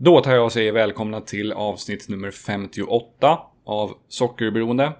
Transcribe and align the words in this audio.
Då 0.00 0.20
tar 0.20 0.34
jag 0.34 0.44
och 0.44 0.52
säger 0.52 0.72
välkomna 0.72 1.20
till 1.20 1.52
avsnitt 1.52 2.08
nummer 2.08 2.30
58 2.30 3.38
av 3.64 3.94
Sockerberoende. 4.08 4.92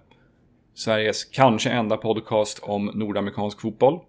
Sveriges 0.74 1.24
kanske 1.24 1.70
enda 1.70 1.96
podcast 1.96 2.58
om 2.62 2.86
nordamerikansk 2.86 3.60
fotboll. 3.60 4.00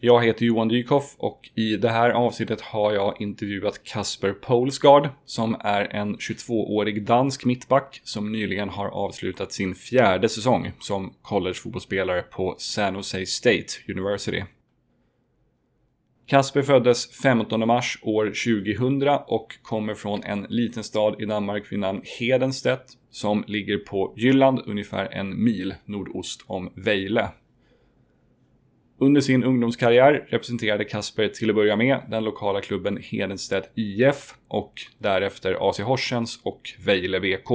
Jag 0.00 0.24
heter 0.24 0.46
Johan 0.46 0.68
Dykhoff 0.68 1.14
och 1.18 1.50
i 1.54 1.76
det 1.76 1.88
här 1.88 2.10
avsnittet 2.10 2.60
har 2.60 2.92
jag 2.92 3.20
intervjuat 3.20 3.84
Kasper 3.84 4.32
Polsgaard 4.32 5.08
som 5.24 5.56
är 5.60 5.84
en 5.94 6.16
22-årig 6.16 7.06
dansk 7.06 7.44
mittback 7.44 8.00
som 8.04 8.32
nyligen 8.32 8.68
har 8.68 8.88
avslutat 8.88 9.52
sin 9.52 9.74
fjärde 9.74 10.28
säsong 10.28 10.72
som 10.80 11.14
collegefotbollsspelare 11.22 12.22
på 12.22 12.54
San 12.58 12.94
Jose 12.94 13.26
State 13.26 13.66
University. 13.88 14.42
Kasper 16.26 16.62
föddes 16.62 17.10
15 17.10 17.66
mars 17.66 17.98
år 18.02 18.26
2000 18.26 19.08
och 19.26 19.58
kommer 19.62 19.94
från 19.94 20.22
en 20.22 20.46
liten 20.48 20.84
stad 20.84 21.22
i 21.22 21.24
Danmark 21.24 21.72
vid 21.72 21.78
namn 21.78 22.02
Hedenstedt 22.18 22.84
som 23.10 23.44
ligger 23.46 23.78
på 23.78 24.14
Jylland 24.16 24.60
ungefär 24.66 25.06
en 25.12 25.44
mil 25.44 25.74
nordost 25.84 26.44
om 26.46 26.72
Vejle. 26.76 27.28
Under 28.98 29.20
sin 29.20 29.44
ungdomskarriär 29.44 30.26
representerade 30.28 30.84
Kasper 30.84 31.28
till 31.28 31.50
att 31.50 31.56
börja 31.56 31.76
med 31.76 32.00
den 32.10 32.24
lokala 32.24 32.60
klubben 32.60 32.98
Hedenstedt 33.02 33.72
IF 33.74 34.34
och 34.48 34.72
därefter 34.98 35.70
AC 35.70 35.80
Horsens 35.80 36.40
och 36.44 36.60
Vejle 36.84 37.18
VK. 37.18 37.50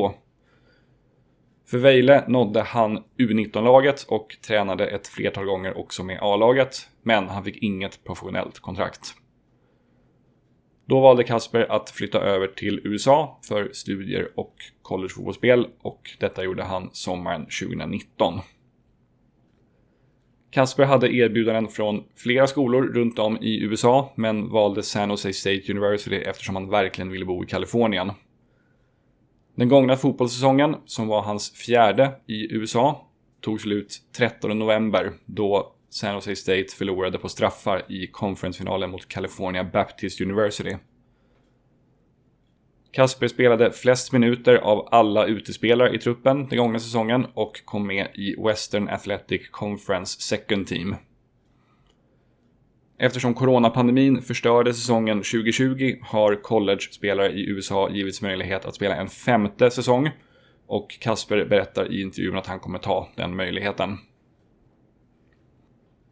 För 1.70 1.78
Vejle 1.78 2.23
nådde 2.28 2.62
han 2.62 3.04
U19-laget 3.18 4.04
och 4.04 4.38
tränade 4.48 4.88
ett 4.88 5.08
flertal 5.08 5.46
gånger 5.46 5.78
också 5.78 6.04
med 6.04 6.20
A-laget, 6.22 6.90
men 7.04 7.28
han 7.28 7.44
fick 7.44 7.58
inget 7.58 8.04
professionellt 8.04 8.59
kontrakt. 8.59 9.14
Då 10.86 11.00
valde 11.00 11.23
Kasper 11.23 11.72
att 11.72 11.90
flytta 11.90 12.20
över 12.20 12.48
till 12.48 12.82
USA 12.84 13.40
för 13.48 13.70
studier 13.73 14.30
och 14.36 14.55
collegefotbollsspel 14.82 15.67
och 15.81 16.09
detta 16.20 16.44
gjorde 16.44 16.64
han 16.64 16.90
sommaren 16.94 17.42
2019. 17.42 18.40
Kasper 20.52 20.84
hade 20.84 21.14
erbjudanden 21.16 21.67
från 21.67 22.03
flera 22.16 22.47
skolor 22.47 22.81
runt 22.94 23.20
om 23.20 23.38
i 23.42 23.64
USA 23.64 24.14
men 24.16 24.50
valde 24.50 24.84
San 24.84 25.09
Jose 25.09 25.34
State 25.34 25.72
University 25.72 26.16
eftersom 26.16 26.56
han 26.56 26.70
verkligen 26.70 27.12
ville 27.12 27.25
bo 27.25 27.44
i 27.44 27.47
Kalifornien. 27.47 28.12
Den 29.60 29.70
gångna 29.70 29.96
fotbollssäsongen, 29.96 30.76
som 30.86 31.08
var 31.08 31.22
hans 31.22 31.52
fjärde 31.52 32.12
i 32.28 32.54
USA, 32.54 33.08
tog 33.42 33.62
slut 33.62 33.98
13 34.18 34.60
november 34.60 35.14
då 35.26 35.76
San 35.90 36.14
Jose 36.14 36.36
State 36.36 36.66
förlorade 36.78 37.18
på 37.18 37.30
straffar 37.30 37.92
i 37.92 38.08
conferencefinalen 38.08 38.90
mot 38.90 39.08
California 39.08 39.64
Baptist 39.64 40.22
University. 40.22 40.76
Kasper 42.92 43.28
spelade 43.28 43.72
flest 43.72 44.12
minuter 44.12 44.56
av 44.56 44.88
alla 44.92 45.26
utespelare 45.26 45.96
i 45.96 45.98
truppen 45.98 46.48
den 46.48 46.58
gångna 46.58 46.80
säsongen 46.80 47.26
och 47.34 47.66
kom 47.66 47.88
med 47.88 48.08
i 48.16 48.36
Western 48.44 48.90
Athletic 48.90 49.50
Conference 49.50 50.22
Second 50.22 50.68
Team. 50.68 50.96
Eftersom 53.02 53.33
coronapandemin 53.33 54.22
förstörde 54.22 54.73
säsongen 54.73 55.17
2020 55.17 55.95
har 56.02 56.36
college-spelare 56.36 57.31
i 57.31 57.50
USA 57.50 57.89
givits 57.89 58.22
möjlighet 58.22 58.66
att 58.66 58.75
spela 58.75 58.95
en 58.95 59.09
femte 59.09 59.72
säsong 59.72 60.09
och 60.67 61.00
Kasper 61.00 61.45
berättar 61.45 61.94
i 61.94 62.02
intervjun 62.02 62.38
att 62.38 62.47
han 62.47 62.59
kommer 62.59 62.80
ta 62.80 63.08
den 63.16 63.36
möjligheten. 63.36 63.97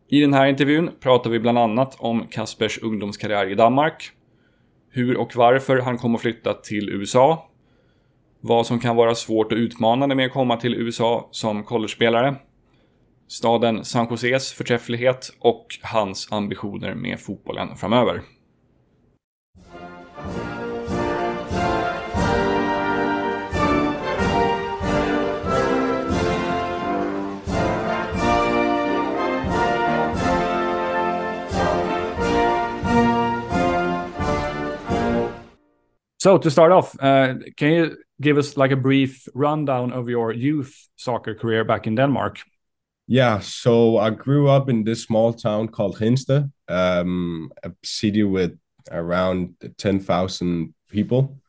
I 0.09 0.21
den 0.21 0.33
här 0.33 0.47
intervjun 0.47 0.89
pratar 0.99 1.29
vi 1.29 1.39
bland 1.39 1.57
annat 1.57 1.95
om 1.99 2.27
Kaspers 2.27 2.79
ungdomskarriär 2.81 3.51
i 3.51 3.55
Danmark, 3.55 4.11
hur 4.91 5.17
och 5.17 5.35
varför 5.35 5.77
han 5.77 5.97
kom 5.97 6.15
att 6.15 6.21
flytta 6.21 6.53
till 6.53 6.89
USA, 6.89 7.49
vad 8.41 8.65
som 8.65 8.79
kan 8.79 8.95
vara 8.95 9.15
svårt 9.15 9.51
och 9.51 9.57
utmanande 9.57 10.15
med 10.15 10.25
att 10.25 10.33
komma 10.33 10.57
till 10.57 10.75
USA 10.75 11.27
som 11.31 11.63
college-spelare, 11.63 12.35
staden 13.27 13.85
San 13.85 14.07
Joses 14.09 14.53
förträfflighet 14.53 15.31
och 15.39 15.67
hans 15.81 16.27
ambitioner 16.31 16.95
med 16.95 17.19
fotbollen 17.19 17.75
framöver. 17.75 18.21
So 36.19 36.37
to 36.37 36.49
start 36.51 36.71
off, 36.71 36.95
uh, 36.99 37.35
can 37.55 37.71
you 37.71 37.95
give 38.19 38.37
us 38.37 38.57
like 38.57 38.73
a 38.73 38.75
brief 38.75 39.29
rundown 39.33 39.93
of 39.93 40.09
your 40.09 40.33
youth 40.33 40.73
soccer 40.95 41.33
career 41.33 41.63
back 41.63 41.87
in 41.87 41.95
Denmark? 41.95 42.43
Yeah, 43.07 43.39
so 43.39 43.97
I 43.97 44.09
grew 44.09 44.49
up 44.49 44.69
in 44.69 44.83
this 44.83 45.03
small 45.03 45.31
town 45.33 45.69
called 45.69 45.97
Hedensted, 45.97 46.51
um, 46.67 47.51
a 47.63 47.71
city 47.83 48.23
with 48.23 48.59
around 48.91 49.55
10,000 49.77 50.73
people. 50.89 51.39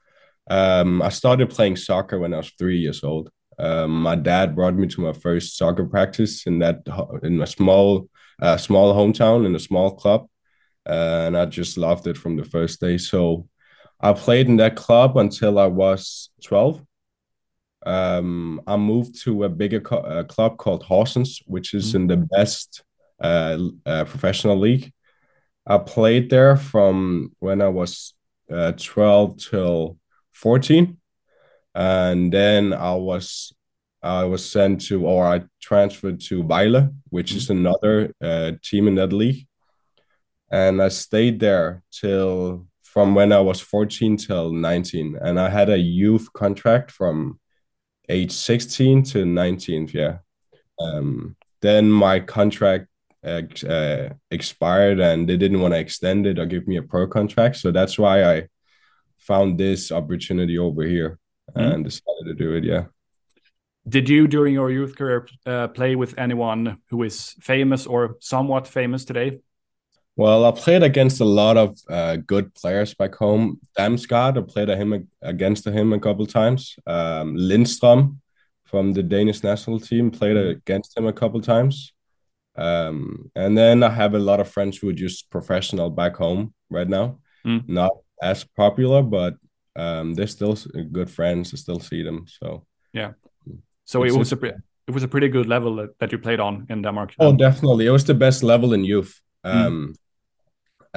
Um, 0.48 1.02
I 1.02 1.08
started 1.08 1.50
playing 1.50 1.76
soccer 1.76 2.18
when 2.18 2.32
I 2.32 2.38
was 2.38 2.52
three 2.58 2.78
years 2.78 3.02
old. 3.02 3.30
Um, 3.58 4.02
my 4.02 4.14
dad 4.14 4.54
brought 4.54 4.76
me 4.76 4.86
to 4.86 5.00
my 5.00 5.12
first 5.12 5.58
soccer 5.58 5.84
practice 5.84 6.46
in 6.46 6.60
that 6.60 6.82
in 7.24 7.42
a 7.42 7.46
small 7.46 8.08
uh, 8.40 8.56
small 8.56 8.94
hometown 8.94 9.44
in 9.44 9.54
a 9.56 9.58
small 9.58 9.96
club, 9.96 10.28
uh, 10.88 11.24
and 11.26 11.36
I 11.36 11.44
just 11.46 11.76
loved 11.76 12.06
it 12.06 12.16
from 12.16 12.36
the 12.36 12.44
first 12.44 12.80
day. 12.80 12.98
So 12.98 13.48
I 14.00 14.12
played 14.12 14.46
in 14.46 14.58
that 14.58 14.76
club 14.76 15.16
until 15.16 15.58
I 15.58 15.66
was 15.66 16.30
12. 16.44 16.80
Um, 17.88 18.60
I 18.66 18.76
moved 18.76 19.18
to 19.22 19.44
a 19.44 19.48
bigger 19.48 19.80
co- 19.80 20.02
a 20.02 20.22
club 20.22 20.58
called 20.58 20.84
Horsens, 20.84 21.42
which 21.46 21.72
is 21.72 21.88
mm-hmm. 21.88 21.96
in 21.96 22.06
the 22.06 22.16
best 22.18 22.84
uh, 23.18 23.56
uh, 23.86 24.04
professional 24.04 24.58
league. 24.58 24.92
I 25.66 25.78
played 25.78 26.28
there 26.28 26.56
from 26.56 27.32
when 27.38 27.62
I 27.62 27.68
was 27.68 28.12
uh, 28.52 28.72
12 28.72 29.38
till 29.38 29.98
14. 30.32 30.98
And 31.74 32.30
then 32.30 32.74
I 32.74 32.94
was 32.94 33.54
I 34.02 34.24
was 34.24 34.48
sent 34.48 34.82
to, 34.88 35.06
or 35.06 35.24
I 35.26 35.44
transferred 35.60 36.20
to 36.28 36.44
Vejle, 36.44 36.94
which 37.08 37.32
is 37.32 37.48
mm-hmm. 37.48 37.66
another 37.66 38.14
uh, 38.22 38.52
team 38.62 38.86
in 38.86 38.96
that 38.96 39.14
league. 39.14 39.46
And 40.52 40.82
I 40.82 40.88
stayed 40.88 41.40
there 41.40 41.82
till 41.90 42.66
from 42.82 43.14
when 43.14 43.32
I 43.32 43.40
was 43.40 43.60
14 43.60 44.18
till 44.18 44.52
19. 44.52 45.18
And 45.20 45.40
I 45.40 45.48
had 45.48 45.70
a 45.70 45.78
youth 45.78 46.32
contract 46.34 46.90
from 46.90 47.40
age 48.08 48.32
16 48.32 49.02
to 49.04 49.24
19. 49.24 49.90
Yeah. 49.92 50.18
Um, 50.80 51.36
then 51.60 51.90
my 51.90 52.20
contract 52.20 52.86
uh, 53.24 54.08
expired 54.30 55.00
and 55.00 55.28
they 55.28 55.36
didn't 55.36 55.60
want 55.60 55.74
to 55.74 55.80
extend 55.80 56.26
it 56.26 56.38
or 56.38 56.46
give 56.46 56.66
me 56.66 56.76
a 56.76 56.82
pro 56.82 57.06
contract. 57.06 57.56
So 57.56 57.70
that's 57.70 57.98
why 57.98 58.24
I 58.24 58.48
found 59.18 59.58
this 59.58 59.92
opportunity 59.92 60.58
over 60.58 60.82
here 60.82 61.18
mm. 61.54 61.74
and 61.74 61.84
decided 61.84 62.26
to 62.26 62.34
do 62.34 62.54
it. 62.54 62.64
Yeah. 62.64 62.84
Did 63.88 64.08
you, 64.08 64.28
during 64.28 64.54
your 64.54 64.70
youth 64.70 64.96
career, 64.96 65.26
uh, 65.46 65.68
play 65.68 65.96
with 65.96 66.18
anyone 66.18 66.78
who 66.90 67.02
is 67.02 67.34
famous 67.40 67.86
or 67.86 68.16
somewhat 68.20 68.66
famous 68.66 69.04
today? 69.04 69.40
Well, 70.18 70.44
I 70.46 70.50
played 70.50 70.82
against 70.82 71.20
a 71.20 71.24
lot 71.24 71.56
of 71.56 71.78
uh, 71.88 72.16
good 72.16 72.52
players 72.52 72.92
back 72.92 73.14
home. 73.14 73.60
Damsgaard, 73.78 74.36
I 74.36 74.40
played 74.40 74.68
him 74.68 75.08
against 75.22 75.64
him 75.64 75.92
a 75.92 76.00
couple 76.00 76.26
times. 76.26 76.74
Um, 76.88 77.36
Lindstrom 77.36 78.20
from 78.64 78.94
the 78.94 79.04
Danish 79.04 79.44
national 79.44 79.78
team 79.78 80.10
played 80.10 80.36
against 80.36 80.98
him 80.98 81.06
a 81.06 81.12
couple 81.12 81.40
times. 81.40 81.92
Um, 82.56 83.30
and 83.36 83.56
then 83.56 83.84
I 83.84 83.90
have 83.90 84.14
a 84.14 84.18
lot 84.18 84.40
of 84.40 84.48
friends 84.48 84.78
who 84.78 84.88
are 84.88 84.92
just 85.04 85.30
professional 85.30 85.88
back 85.88 86.16
home 86.16 86.52
right 86.68 86.88
now. 86.88 87.20
Mm. 87.46 87.68
Not 87.68 87.92
as 88.20 88.42
popular, 88.42 89.02
but 89.02 89.34
um, 89.76 90.14
they're 90.14 90.26
still 90.26 90.58
good 90.90 91.10
friends. 91.10 91.54
I 91.54 91.58
still 91.58 91.78
see 91.78 92.02
them. 92.02 92.26
So 92.26 92.66
yeah. 92.92 93.12
So 93.84 94.02
it 94.02 94.12
was 94.12 94.32
a 94.32 94.44
it 94.88 94.92
was 94.92 95.04
a 95.04 95.08
pretty 95.08 95.28
good 95.28 95.46
level 95.46 95.76
that, 95.76 95.90
that 96.00 96.10
you 96.10 96.18
played 96.18 96.40
on 96.40 96.66
in 96.68 96.82
Denmark. 96.82 97.14
Oh, 97.20 97.36
definitely. 97.36 97.86
It 97.86 97.92
was 97.92 98.04
the 98.04 98.14
best 98.14 98.42
level 98.42 98.72
in 98.72 98.82
youth. 98.82 99.20
Mm. 99.46 99.94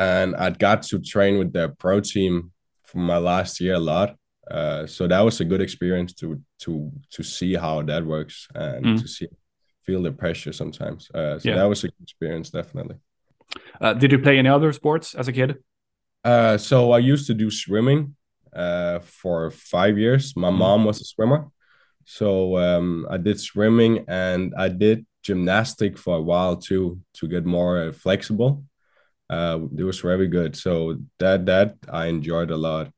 And 0.02 0.36
I 0.36 0.50
got 0.50 0.82
to 0.90 1.00
train 1.00 1.38
with 1.38 1.54
the 1.54 1.70
pro 1.78 2.00
team 2.00 2.52
for 2.84 2.98
my 2.98 3.18
last 3.18 3.62
year 3.62 3.76
a 3.76 3.80
lot. 3.94 4.16
Uh, 4.50 4.88
so 4.88 5.08
that 5.08 5.22
was 5.22 5.40
a 5.40 5.46
good 5.46 5.62
experience 5.62 6.14
to 6.14 6.42
to 6.64 6.92
to 7.12 7.22
see 7.24 7.54
how 7.56 7.84
that 7.84 8.04
works 8.06 8.48
and 8.56 8.86
mm. 8.86 9.02
to 9.02 9.08
see 9.08 9.28
feel 9.86 10.02
the 10.02 10.12
pressure 10.12 10.54
sometimes. 10.54 11.10
Uh, 11.14 11.38
so 11.40 11.50
yeah. 11.50 11.56
that 11.58 11.70
was 11.70 11.84
a 11.84 11.88
good 11.88 12.04
experience, 12.04 12.50
definitely. 12.50 12.98
Uh, 13.80 13.94
did 13.94 14.12
you 14.12 14.20
play 14.20 14.38
any 14.40 14.50
other 14.50 14.74
sports 14.74 15.16
as 15.16 15.28
a 15.28 15.34
kid? 15.34 15.58
Uh, 16.24 16.58
so 16.58 16.92
I 16.92 17.00
used 17.00 17.28
to 17.28 17.34
do 17.34 17.50
swimming 17.52 18.16
uh, 18.54 19.00
for 19.00 19.52
five 19.52 19.98
years. 19.98 20.36
My 20.36 20.52
mm. 20.52 20.58
mom 20.58 20.86
was 20.86 21.00
a 21.02 21.06
swimmer, 21.06 21.42
so 22.06 22.58
um, 22.58 23.06
I 23.10 23.18
did 23.18 23.40
swimming 23.40 24.06
and 24.08 24.54
I 24.58 24.70
did 24.70 25.06
gymnastic 25.24 25.98
for 25.98 26.18
a 26.18 26.22
while 26.22 26.56
too 26.56 27.00
to 27.18 27.28
get 27.28 27.46
more 27.46 27.84
uh, 27.84 27.92
flexible 27.92 28.64
uh, 29.32 29.60
it 29.78 29.84
was 29.84 30.02
very 30.02 30.28
good. 30.28 30.56
So 30.56 30.98
that 31.20 31.46
that 31.46 31.76
I 31.90 32.08
enjoyed 32.08 32.52
a 32.52 32.58
lot. 32.58 32.92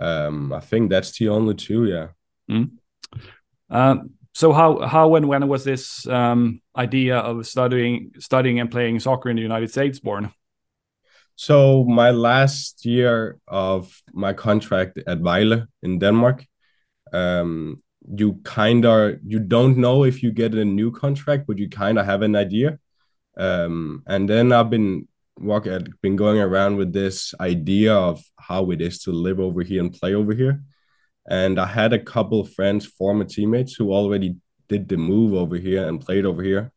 Um, 0.00 0.52
I 0.52 0.60
think 0.60 0.90
that's 0.90 1.16
the 1.16 1.28
only 1.28 1.54
two. 1.54 1.84
Yeah. 1.84 2.08
Mm. 2.50 2.70
Uh, 3.70 3.96
so 4.34 4.52
how 4.52 4.80
how 4.80 5.14
and 5.14 5.28
when 5.28 5.46
was 5.46 5.62
this 5.64 6.06
um, 6.08 6.60
idea 6.76 7.18
of 7.18 7.46
studying 7.46 8.12
studying 8.18 8.58
and 8.58 8.70
playing 8.70 8.98
soccer 8.98 9.30
in 9.30 9.36
the 9.36 9.42
United 9.42 9.70
States 9.70 10.00
born? 10.00 10.32
So 11.36 11.84
my 11.84 12.10
last 12.10 12.84
year 12.84 13.38
of 13.46 14.02
my 14.12 14.32
contract 14.32 14.98
at 15.06 15.20
Vejle 15.20 15.66
in 15.82 15.98
Denmark, 15.98 16.44
um, 17.12 17.76
you 18.12 18.40
kind 18.42 18.84
of 18.84 19.18
you 19.24 19.38
don't 19.38 19.78
know 19.78 20.04
if 20.04 20.22
you 20.22 20.32
get 20.32 20.54
a 20.54 20.64
new 20.64 20.90
contract, 20.90 21.46
but 21.46 21.58
you 21.58 21.68
kind 21.68 21.98
of 21.98 22.06
have 22.06 22.22
an 22.22 22.34
idea. 22.34 22.78
Um, 23.36 24.02
and 24.06 24.28
then 24.28 24.52
I've 24.52 24.68
been 24.68 25.06
walk 25.40 25.66
at 25.66 25.88
been 26.02 26.16
going 26.16 26.38
around 26.40 26.76
with 26.76 26.92
this 26.92 27.34
idea 27.40 27.94
of 27.94 28.22
how 28.38 28.70
it 28.70 28.80
is 28.80 29.02
to 29.02 29.12
live 29.12 29.40
over 29.40 29.62
here 29.62 29.80
and 29.80 29.92
play 29.92 30.14
over 30.14 30.34
here. 30.34 30.62
And 31.28 31.58
I 31.58 31.66
had 31.66 31.92
a 31.92 31.98
couple 31.98 32.40
of 32.40 32.52
friends, 32.52 32.86
former 32.86 33.24
teammates, 33.24 33.74
who 33.74 33.92
already 33.92 34.36
did 34.68 34.88
the 34.88 34.96
move 34.96 35.34
over 35.34 35.56
here 35.56 35.86
and 35.86 36.00
played 36.00 36.26
over 36.26 36.42
here. 36.42 36.72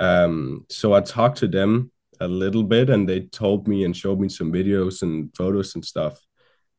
Um, 0.00 0.66
so 0.68 0.92
I 0.94 1.00
talked 1.00 1.38
to 1.38 1.48
them 1.48 1.90
a 2.20 2.28
little 2.28 2.62
bit, 2.62 2.90
and 2.90 3.08
they 3.08 3.20
told 3.20 3.68
me 3.68 3.84
and 3.84 3.96
showed 3.96 4.20
me 4.20 4.28
some 4.28 4.52
videos 4.52 5.02
and 5.02 5.34
photos 5.36 5.74
and 5.74 5.84
stuff. 5.84 6.18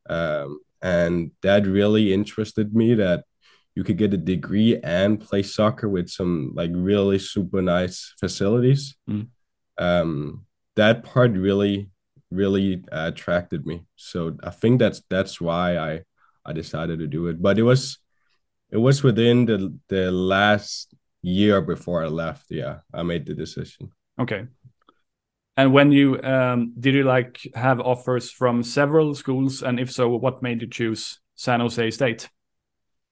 Um, 0.09 0.59
and 0.81 1.31
that 1.41 1.65
really 1.65 2.13
interested 2.13 2.75
me 2.75 2.95
that 2.95 3.25
you 3.75 3.83
could 3.83 3.97
get 3.97 4.13
a 4.13 4.17
degree 4.17 4.79
and 4.83 5.19
play 5.19 5.43
soccer 5.43 5.89
with 5.89 6.09
some 6.09 6.53
like 6.55 6.71
really 6.73 7.19
super 7.19 7.61
nice 7.61 8.13
facilities. 8.19 8.95
Mm. 9.09 9.27
Um, 9.77 10.45
that 10.75 11.03
part 11.03 11.31
really 11.31 11.89
really 12.31 12.83
attracted 12.91 13.65
me. 13.65 13.85
So 13.95 14.37
I 14.43 14.49
think 14.49 14.79
that's 14.79 15.01
that's 15.09 15.39
why 15.39 15.77
I 15.77 16.01
I 16.45 16.53
decided 16.53 16.99
to 16.99 17.07
do 17.07 17.27
it. 17.27 17.41
But 17.41 17.57
it 17.57 17.63
was 17.63 17.99
it 18.69 18.77
was 18.77 19.03
within 19.03 19.45
the 19.45 19.77
the 19.89 20.11
last 20.11 20.93
year 21.21 21.61
before 21.61 22.03
I 22.03 22.07
left. 22.07 22.45
Yeah, 22.49 22.79
I 22.93 23.03
made 23.03 23.25
the 23.25 23.33
decision. 23.33 23.91
Okay. 24.19 24.45
And 25.57 25.71
when 25.71 25.91
you 25.91 26.21
um, 26.21 26.73
did 26.77 26.95
you 26.95 27.03
like 27.03 27.39
have 27.55 27.79
offers 27.79 28.29
from 28.29 28.63
several 28.63 29.15
schools, 29.15 29.63
and 29.63 29.79
if 29.79 29.91
so, 29.91 30.09
what 30.09 30.43
made 30.43 30.61
you 30.61 30.67
choose 30.67 31.19
San 31.35 31.61
Jose 31.61 31.91
State? 31.91 32.29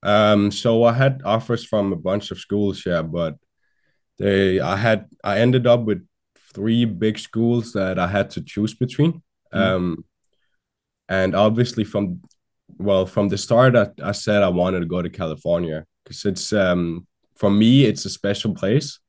Um, 0.01 0.51
so 0.51 0.83
I 0.83 0.91
had 0.91 1.21
offers 1.23 1.63
from 1.63 1.93
a 1.93 1.95
bunch 1.95 2.31
of 2.31 2.39
schools, 2.39 2.83
yeah, 2.85 3.01
but 3.01 3.37
they 4.19 4.59
I 4.59 4.75
had 4.75 5.05
I 5.23 5.39
ended 5.39 5.65
up 5.65 5.85
with 5.85 6.05
three 6.53 6.85
big 6.85 7.19
schools 7.19 7.73
that 7.73 7.99
I 7.99 8.07
had 8.07 8.29
to 8.31 8.41
choose 8.41 8.73
between. 8.73 9.21
Mm. 9.53 9.59
Um, 9.59 10.05
and 11.09 11.35
obviously 11.35 11.83
from 11.83 12.21
well 12.77 13.05
from 13.05 13.29
the 13.29 13.37
start 13.37 13.75
I, 13.75 13.87
I 14.01 14.13
said 14.13 14.41
I 14.41 14.49
wanted 14.49 14.79
to 14.79 14.85
go 14.85 15.01
to 15.01 15.09
California 15.09 15.85
because 16.03 16.25
it's 16.25 16.53
um 16.53 17.05
for 17.35 17.51
me 17.51 17.85
it's 17.85 18.05
a 18.05 18.09
special 18.09 18.53
place. 18.55 18.99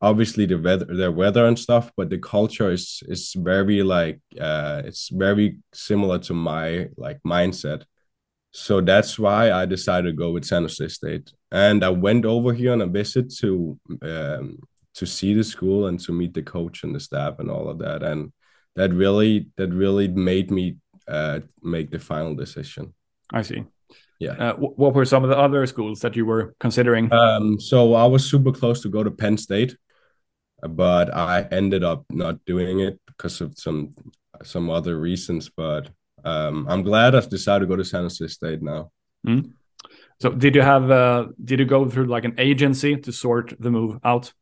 Obviously 0.00 0.46
the 0.46 0.58
weather 0.58 0.84
the 0.84 1.10
weather 1.10 1.46
and 1.46 1.58
stuff, 1.58 1.90
but 1.96 2.10
the 2.10 2.18
culture 2.18 2.70
is 2.70 3.02
is 3.08 3.34
very 3.36 3.82
like 3.82 4.20
uh 4.40 4.82
it's 4.84 5.08
very 5.08 5.58
similar 5.72 6.18
to 6.20 6.34
my 6.34 6.88
like 6.96 7.18
mindset. 7.26 7.84
So 8.52 8.80
that's 8.80 9.18
why 9.18 9.52
I 9.52 9.66
decided 9.66 10.08
to 10.08 10.16
go 10.16 10.30
with 10.30 10.46
San 10.46 10.62
Jose 10.62 10.88
State. 10.88 11.30
And 11.52 11.84
I 11.84 11.90
went 11.90 12.24
over 12.24 12.54
here 12.54 12.72
on 12.72 12.80
a 12.80 12.86
visit 12.86 13.30
to 13.40 13.78
um, 14.00 14.58
to 14.96 15.06
see 15.06 15.34
the 15.34 15.44
school 15.44 15.86
and 15.86 16.00
to 16.00 16.12
meet 16.12 16.34
the 16.34 16.42
coach 16.42 16.82
and 16.84 16.94
the 16.94 17.00
staff 17.00 17.38
and 17.38 17.50
all 17.50 17.68
of 17.68 17.78
that. 17.78 18.02
And 18.02 18.32
that 18.74 18.92
really 18.92 19.48
that 19.56 19.68
really 19.72 20.08
made 20.08 20.50
me 20.50 20.76
uh, 21.08 21.40
make 21.62 21.90
the 21.90 21.98
final 21.98 22.34
decision. 22.34 22.94
I 23.32 23.42
see. 23.42 23.64
Yeah. 24.18 24.32
Uh, 24.32 24.54
what 24.54 24.94
were 24.94 25.04
some 25.04 25.24
of 25.24 25.30
the 25.30 25.38
other 25.38 25.66
schools 25.66 26.00
that 26.00 26.16
you 26.16 26.24
were 26.24 26.54
considering? 26.58 27.12
Um, 27.12 27.60
so 27.60 27.94
i 27.94 28.06
was 28.06 28.28
super 28.28 28.52
close 28.52 28.80
to 28.82 28.88
go 28.88 29.04
to 29.04 29.10
penn 29.10 29.36
state 29.36 29.76
but 30.62 31.14
i 31.14 31.42
ended 31.50 31.84
up 31.84 32.04
not 32.10 32.42
doing 32.46 32.80
it 32.80 32.98
because 33.06 33.40
of 33.40 33.58
some 33.58 33.94
some 34.42 34.70
other 34.70 34.98
reasons. 34.98 35.50
But 35.50 35.90
um, 36.24 36.66
i'm 36.68 36.82
glad 36.82 37.14
i 37.14 37.20
decided 37.20 37.60
to 37.60 37.66
go 37.66 37.76
to 37.76 37.84
san 37.84 38.02
jose 38.02 38.26
state 38.28 38.62
now. 38.62 38.90
Mm. 39.26 39.52
so 40.20 40.30
did 40.30 40.54
you 40.54 40.62
have 40.62 40.90
uh, 40.90 41.26
did 41.44 41.58
you 41.58 41.66
go 41.66 41.88
through 41.88 42.06
like 42.06 42.24
an 42.24 42.34
agency 42.38 42.96
to 42.96 43.12
sort 43.12 43.54
the 43.60 43.70
move 43.70 43.98
out 44.02 44.32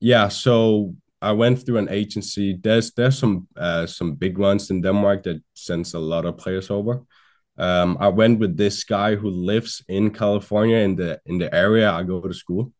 yeah, 0.00 0.28
so 0.28 0.94
I 1.22 1.32
went 1.32 1.64
through 1.64 1.78
an 1.78 1.88
agency. 1.88 2.58
There's 2.62 2.92
there's 2.92 3.18
some 3.18 3.48
uh, 3.56 3.86
some 3.86 4.14
big 4.14 4.38
ones 4.38 4.70
in 4.70 4.82
Denmark 4.82 5.22
that 5.24 5.42
sends 5.54 5.94
a 5.94 5.98
lot 5.98 6.24
of 6.24 6.36
players 6.36 6.70
over. 6.70 7.02
Um, 7.58 7.96
I 8.00 8.08
went 8.08 8.38
with 8.38 8.56
this 8.56 8.84
guy 8.84 9.16
who 9.16 9.30
lives 9.30 9.82
in 9.88 10.10
California 10.10 10.76
in 10.78 10.96
the 10.96 11.20
in 11.24 11.38
the 11.38 11.54
area 11.54 11.90
I 11.90 12.02
go 12.02 12.20
to 12.20 12.34
school. 12.34 12.72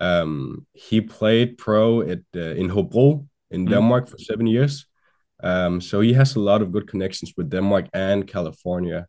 Um, 0.00 0.66
he 0.72 1.00
played 1.00 1.58
pro 1.58 2.02
at 2.02 2.20
uh, 2.34 2.54
in 2.54 2.68
Hobro 2.68 3.26
in 3.50 3.66
mm. 3.66 3.70
Denmark 3.70 4.08
for 4.08 4.18
seven 4.18 4.46
years. 4.46 4.86
Um, 5.42 5.80
so 5.80 6.00
he 6.00 6.12
has 6.14 6.36
a 6.36 6.40
lot 6.40 6.62
of 6.62 6.72
good 6.72 6.88
connections 6.88 7.32
with 7.36 7.50
Denmark 7.50 7.86
and 7.92 8.26
California. 8.26 9.06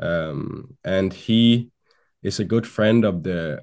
Um, 0.00 0.76
and 0.84 1.12
he 1.12 1.70
is 2.22 2.40
a 2.40 2.44
good 2.44 2.66
friend 2.66 3.04
of 3.04 3.22
the 3.22 3.62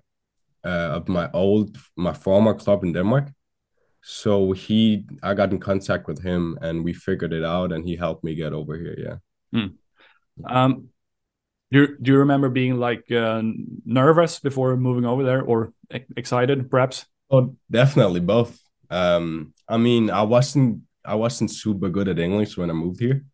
uh, 0.65 0.97
of 0.97 1.07
my 1.07 1.29
old 1.31 1.77
my 1.95 2.13
former 2.13 2.53
club 2.53 2.83
in 2.83 2.93
Denmark. 2.93 3.31
So 4.01 4.51
he, 4.51 5.05
I 5.23 5.33
got 5.33 5.51
in 5.51 5.59
contact 5.59 6.07
with 6.07 6.21
him, 6.21 6.59
and 6.61 6.83
we 6.83 6.93
figured 6.93 7.33
it 7.33 7.43
out, 7.43 7.71
and 7.71 7.83
he 7.83 7.95
helped 7.95 8.23
me 8.23 8.35
get 8.35 8.53
over 8.53 8.77
here. 8.77 8.95
Yeah. 8.97 9.17
Hmm. 9.51 10.45
Um, 10.45 10.89
do 11.71 11.81
you, 11.81 11.97
do 11.99 12.11
you 12.11 12.17
remember 12.19 12.49
being 12.49 12.77
like 12.79 13.11
uh, 13.11 13.41
nervous 13.83 14.39
before 14.39 14.77
moving 14.77 15.05
over 15.05 15.23
there, 15.23 15.41
or 15.41 15.73
excited, 15.89 16.69
perhaps? 16.69 17.05
Oh, 17.31 17.55
definitely 17.71 18.19
both. 18.19 18.59
Um, 18.91 19.53
I 19.67 19.77
mean, 19.77 20.11
I 20.11 20.21
wasn't 20.21 20.81
I 21.03 21.15
wasn't 21.15 21.51
super 21.51 21.89
good 21.89 22.07
at 22.07 22.19
English 22.19 22.57
when 22.57 22.69
I 22.69 22.73
moved 22.73 22.99
here. 22.99 23.25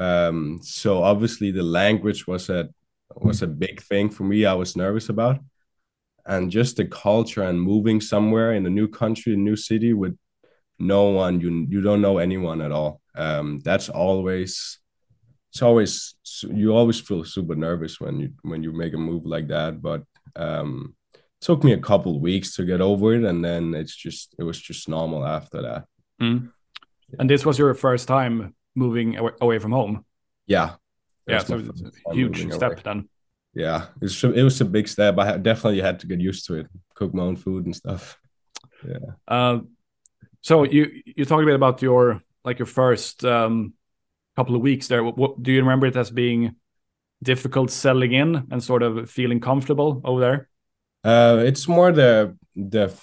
Um, 0.00 0.60
so 0.62 1.02
obviously 1.02 1.50
the 1.50 1.62
language 1.62 2.26
was 2.26 2.50
a 2.50 2.68
was 3.14 3.42
a 3.42 3.46
big 3.46 3.80
thing 3.82 4.10
for 4.10 4.24
me. 4.24 4.46
I 4.46 4.54
was 4.54 4.76
nervous 4.76 5.08
about 5.08 5.38
and 6.28 6.50
just 6.50 6.76
the 6.76 6.84
culture 6.84 7.42
and 7.42 7.60
moving 7.60 8.00
somewhere 8.00 8.52
in 8.52 8.66
a 8.66 8.70
new 8.70 8.86
country, 8.86 9.34
a 9.34 9.36
new 9.36 9.56
city 9.56 9.92
with 9.94 10.16
no 10.78 11.04
one 11.04 11.40
you 11.40 11.66
you 11.68 11.80
don't 11.80 12.02
know 12.02 12.18
anyone 12.18 12.60
at 12.60 12.70
all. 12.70 13.00
Um, 13.16 13.58
that's 13.64 13.88
always 13.88 14.78
it's 15.50 15.62
always 15.62 16.14
you 16.42 16.76
always 16.76 17.00
feel 17.00 17.24
super 17.24 17.56
nervous 17.56 17.98
when 17.98 18.20
you 18.20 18.30
when 18.42 18.62
you 18.62 18.72
make 18.72 18.94
a 18.94 18.98
move 18.98 19.24
like 19.24 19.48
that. 19.48 19.82
But 19.82 20.02
um, 20.36 20.94
it 21.14 21.20
took 21.40 21.64
me 21.64 21.72
a 21.72 21.80
couple 21.80 22.20
weeks 22.20 22.54
to 22.56 22.64
get 22.64 22.80
over 22.80 23.14
it, 23.14 23.24
and 23.24 23.44
then 23.44 23.74
it's 23.74 23.96
just 23.96 24.34
it 24.38 24.44
was 24.44 24.60
just 24.60 24.88
normal 24.88 25.26
after 25.26 25.62
that. 25.62 25.84
Mm. 26.20 26.52
And 27.18 27.30
this 27.30 27.46
was 27.46 27.58
your 27.58 27.72
first 27.74 28.06
time 28.06 28.54
moving 28.74 29.16
away 29.40 29.58
from 29.58 29.72
home. 29.72 30.04
Yeah. 30.46 30.74
Yeah, 31.26 31.40
so 31.40 31.58
it's 31.58 31.82
a 32.06 32.14
huge 32.14 32.50
step 32.52 32.72
away. 32.72 32.82
then 32.84 33.08
yeah, 33.58 33.86
it's 34.00 34.22
it 34.22 34.42
was 34.44 34.60
a 34.60 34.64
big 34.64 34.86
step. 34.86 35.18
I 35.18 35.36
definitely 35.36 35.80
had 35.80 35.98
to 36.00 36.06
get 36.06 36.20
used 36.20 36.46
to 36.46 36.54
it, 36.54 36.66
cook 36.94 37.12
my 37.12 37.24
own 37.24 37.34
food 37.34 37.66
and 37.66 37.74
stuff. 37.74 38.16
Yeah. 38.86 39.10
Uh, 39.26 39.58
so 40.40 40.62
you 40.62 41.02
you 41.04 41.24
talked 41.24 41.42
a 41.42 41.46
bit 41.46 41.56
about 41.56 41.82
your 41.82 42.22
like 42.44 42.60
your 42.60 42.66
first 42.66 43.24
um, 43.24 43.74
couple 44.36 44.54
of 44.54 44.62
weeks 44.62 44.86
there. 44.86 45.02
What, 45.02 45.18
what 45.18 45.42
do 45.42 45.50
you 45.50 45.60
remember 45.60 45.86
it 45.88 45.96
as 45.96 46.10
being 46.10 46.54
difficult 47.20 47.72
settling 47.72 48.12
in 48.12 48.46
and 48.52 48.62
sort 48.62 48.84
of 48.84 49.10
feeling 49.10 49.40
comfortable 49.40 50.00
over 50.04 50.20
there? 50.20 50.48
Uh, 51.02 51.42
it's 51.42 51.66
more 51.66 51.90
the 51.90 52.36
the 52.54 52.94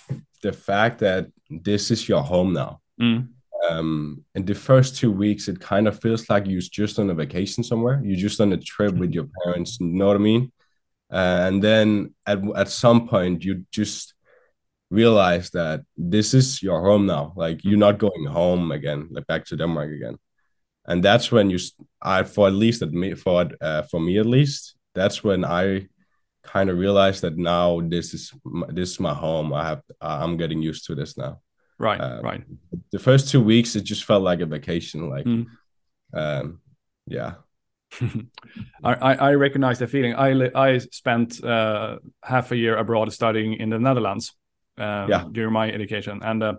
the 0.41 0.53
fact 0.53 0.99
that 0.99 1.27
this 1.49 1.91
is 1.91 2.07
your 2.07 2.23
home 2.23 2.53
now. 2.53 2.79
Mm 3.01 3.34
um, 3.69 4.23
in 4.35 4.45
the 4.45 4.55
first 4.55 4.97
two 4.97 5.11
weeks, 5.11 5.47
it 5.47 5.59
kind 5.59 5.87
of 5.87 5.99
feels 6.01 6.29
like 6.29 6.47
you're 6.47 6.61
just 6.61 6.99
on 6.99 7.09
a 7.09 7.13
vacation 7.13 7.63
somewhere. 7.63 8.01
You're 8.03 8.17
just 8.17 8.41
on 8.41 8.53
a 8.53 8.57
trip 8.57 8.95
with 8.95 9.13
your 9.13 9.27
parents. 9.43 9.79
You 9.79 9.87
know 9.87 10.07
what 10.07 10.15
I 10.15 10.19
mean? 10.19 10.51
Uh, 11.11 11.39
and 11.47 11.63
then 11.63 12.13
at 12.25 12.39
at 12.55 12.69
some 12.69 13.07
point, 13.07 13.43
you 13.43 13.65
just 13.71 14.13
realize 14.89 15.49
that 15.51 15.81
this 15.97 16.33
is 16.33 16.61
your 16.61 16.81
home 16.81 17.05
now. 17.05 17.33
Like 17.35 17.63
you're 17.63 17.77
not 17.77 17.99
going 17.99 18.25
home 18.25 18.71
again, 18.71 19.09
like 19.11 19.27
back 19.27 19.45
to 19.45 19.57
Denmark 19.57 19.91
again. 19.91 20.17
And 20.87 21.03
that's 21.03 21.31
when 21.31 21.49
you, 21.49 21.59
I 22.01 22.23
for 22.23 22.47
at 22.47 22.53
least 22.53 22.81
at 22.81 22.91
me 22.91 23.15
for 23.15 23.49
uh, 23.61 23.83
for 23.83 23.99
me 23.99 24.19
at 24.19 24.25
least, 24.25 24.75
that's 24.93 25.23
when 25.23 25.43
I 25.43 25.87
kind 26.43 26.69
of 26.69 26.77
realized 26.77 27.21
that 27.23 27.37
now 27.37 27.81
this 27.81 28.13
is 28.13 28.31
this 28.69 28.91
is 28.91 28.99
my 28.99 29.13
home. 29.13 29.53
I 29.53 29.63
have 29.69 29.81
I'm 30.01 30.37
getting 30.37 30.61
used 30.61 30.85
to 30.85 30.95
this 30.95 31.17
now. 31.17 31.41
Right, 31.77 31.99
um, 31.99 32.21
right. 32.21 32.43
The 32.91 32.99
first 32.99 33.29
two 33.29 33.41
weeks, 33.41 33.75
it 33.75 33.83
just 33.83 34.05
felt 34.05 34.23
like 34.23 34.39
a 34.39 34.45
vacation. 34.45 35.09
Like, 35.09 35.25
mm. 35.25 35.45
um, 36.13 36.61
yeah. 37.05 37.35
I, 38.83 39.15
I 39.15 39.33
recognize 39.33 39.79
the 39.79 39.87
feeling. 39.87 40.15
I 40.15 40.49
I 40.55 40.77
spent 40.79 41.43
uh, 41.43 41.97
half 42.23 42.51
a 42.51 42.57
year 42.57 42.77
abroad 42.77 43.11
studying 43.13 43.53
in 43.53 43.69
the 43.69 43.79
Netherlands 43.79 44.33
uh, 44.77 45.07
yeah. 45.09 45.25
during 45.31 45.53
my 45.53 45.71
education, 45.71 46.21
and 46.23 46.43
uh, 46.43 46.53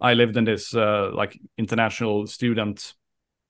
I 0.00 0.14
lived 0.14 0.36
in 0.36 0.44
this 0.44 0.74
uh, 0.74 1.10
like 1.14 1.38
international 1.56 2.26
student 2.26 2.94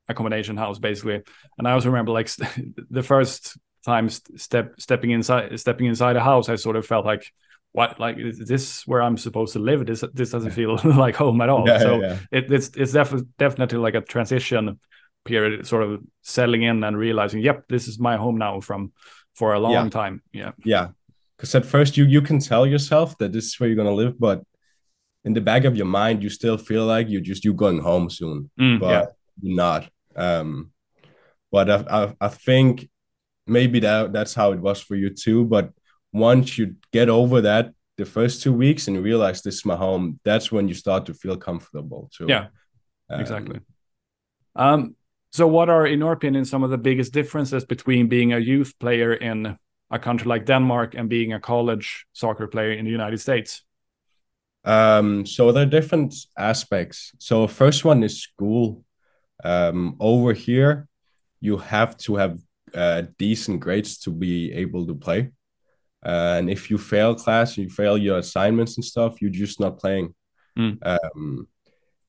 accommodation 0.08 0.56
house 0.56 0.78
basically. 0.78 1.22
And 1.58 1.66
I 1.66 1.72
also 1.72 1.88
remember 1.88 2.12
like 2.12 2.30
the 2.90 3.02
first 3.02 3.58
time 3.84 4.08
step 4.08 4.74
stepping 4.78 5.10
inside 5.10 5.58
stepping 5.60 5.86
inside 5.86 6.16
a 6.16 6.20
house, 6.20 6.48
I 6.48 6.56
sort 6.56 6.76
of 6.76 6.86
felt 6.86 7.06
like 7.06 7.30
what 7.74 7.98
like 7.98 8.18
is 8.18 8.38
this 8.38 8.86
where 8.86 9.02
I'm 9.02 9.18
supposed 9.18 9.52
to 9.54 9.58
live? 9.58 9.84
This 9.84 10.04
this 10.14 10.30
doesn't 10.30 10.52
feel 10.52 10.78
like 10.84 11.16
home 11.16 11.40
at 11.40 11.48
all. 11.48 11.66
Yeah, 11.66 11.78
so 11.78 12.00
yeah, 12.00 12.08
yeah. 12.08 12.18
It, 12.38 12.52
it's 12.52 12.70
it's 12.76 12.92
def- 12.92 13.26
definitely 13.36 13.78
like 13.78 13.94
a 13.94 14.00
transition 14.00 14.78
period, 15.24 15.66
sort 15.66 15.82
of 15.82 16.00
settling 16.22 16.62
in 16.62 16.84
and 16.84 16.96
realizing, 16.96 17.40
yep, 17.42 17.64
this 17.68 17.88
is 17.88 17.98
my 17.98 18.16
home 18.16 18.38
now 18.38 18.60
from 18.60 18.92
for 19.34 19.54
a 19.54 19.58
long 19.58 19.90
time. 19.90 20.22
Yeah, 20.32 20.52
yeah. 20.64 20.88
Because 21.36 21.52
at 21.56 21.66
first 21.66 21.96
you 21.96 22.04
you 22.04 22.22
can 22.22 22.38
tell 22.38 22.64
yourself 22.64 23.18
that 23.18 23.32
this 23.32 23.46
is 23.46 23.58
where 23.58 23.68
you're 23.68 23.76
gonna 23.76 23.90
live, 23.90 24.20
but 24.20 24.44
in 25.24 25.32
the 25.32 25.40
back 25.40 25.64
of 25.64 25.74
your 25.76 25.86
mind, 25.86 26.22
you 26.22 26.30
still 26.30 26.56
feel 26.56 26.86
like 26.86 27.08
you're 27.08 27.20
just 27.20 27.44
you 27.44 27.54
going 27.54 27.80
home 27.80 28.08
soon, 28.08 28.50
mm, 28.60 28.78
but 28.78 29.16
you're 29.42 29.56
not. 29.56 29.90
Um, 30.14 30.70
but 31.50 31.68
I, 31.68 31.84
I 31.90 32.14
I 32.20 32.28
think 32.28 32.88
maybe 33.48 33.80
that 33.80 34.12
that's 34.12 34.34
how 34.34 34.52
it 34.52 34.60
was 34.60 34.80
for 34.80 34.94
you 34.94 35.10
too. 35.10 35.44
But 35.44 35.72
once 36.14 36.56
you 36.56 36.76
get 36.92 37.08
over 37.08 37.40
that 37.42 37.74
the 37.96 38.04
first 38.04 38.42
two 38.42 38.52
weeks 38.52 38.86
and 38.86 38.96
you 38.96 39.02
realize 39.02 39.42
this 39.42 39.56
is 39.56 39.64
my 39.66 39.76
home, 39.76 40.18
that's 40.24 40.50
when 40.50 40.68
you 40.68 40.74
start 40.74 41.06
to 41.06 41.14
feel 41.14 41.36
comfortable 41.36 42.08
too. 42.16 42.26
Yeah, 42.28 42.46
um, 43.10 43.20
exactly. 43.20 43.60
Um, 44.56 44.94
so 45.32 45.48
what 45.48 45.68
are, 45.68 45.86
in 45.86 45.98
your 45.98 46.12
opinion, 46.12 46.44
some 46.44 46.62
of 46.62 46.70
the 46.70 46.78
biggest 46.78 47.12
differences 47.12 47.64
between 47.64 48.06
being 48.06 48.32
a 48.32 48.38
youth 48.38 48.78
player 48.78 49.12
in 49.12 49.58
a 49.90 49.98
country 49.98 50.28
like 50.28 50.46
Denmark 50.46 50.94
and 50.94 51.08
being 51.08 51.32
a 51.32 51.40
college 51.40 52.06
soccer 52.12 52.46
player 52.46 52.72
in 52.72 52.84
the 52.84 52.90
United 52.92 53.18
States? 53.18 53.64
Um, 54.64 55.26
so 55.26 55.50
there 55.50 55.64
are 55.64 55.66
different 55.66 56.14
aspects. 56.38 57.12
So 57.18 57.48
first 57.48 57.84
one 57.84 58.04
is 58.04 58.22
school. 58.22 58.84
Um, 59.42 59.96
over 59.98 60.32
here, 60.32 60.86
you 61.40 61.58
have 61.58 61.96
to 61.98 62.16
have 62.16 62.38
uh, 62.72 63.02
decent 63.18 63.60
grades 63.60 63.98
to 63.98 64.10
be 64.10 64.52
able 64.52 64.86
to 64.86 64.94
play. 64.94 65.32
Uh, 66.04 66.36
and 66.38 66.50
if 66.50 66.70
you 66.70 66.78
fail 66.78 67.14
class, 67.14 67.56
you 67.56 67.68
fail 67.68 67.96
your 67.96 68.18
assignments 68.18 68.76
and 68.76 68.84
stuff, 68.84 69.20
you're 69.22 69.30
just 69.30 69.60
not 69.60 69.78
playing. 69.78 70.14
Mm. 70.58 70.78
Um, 70.86 71.48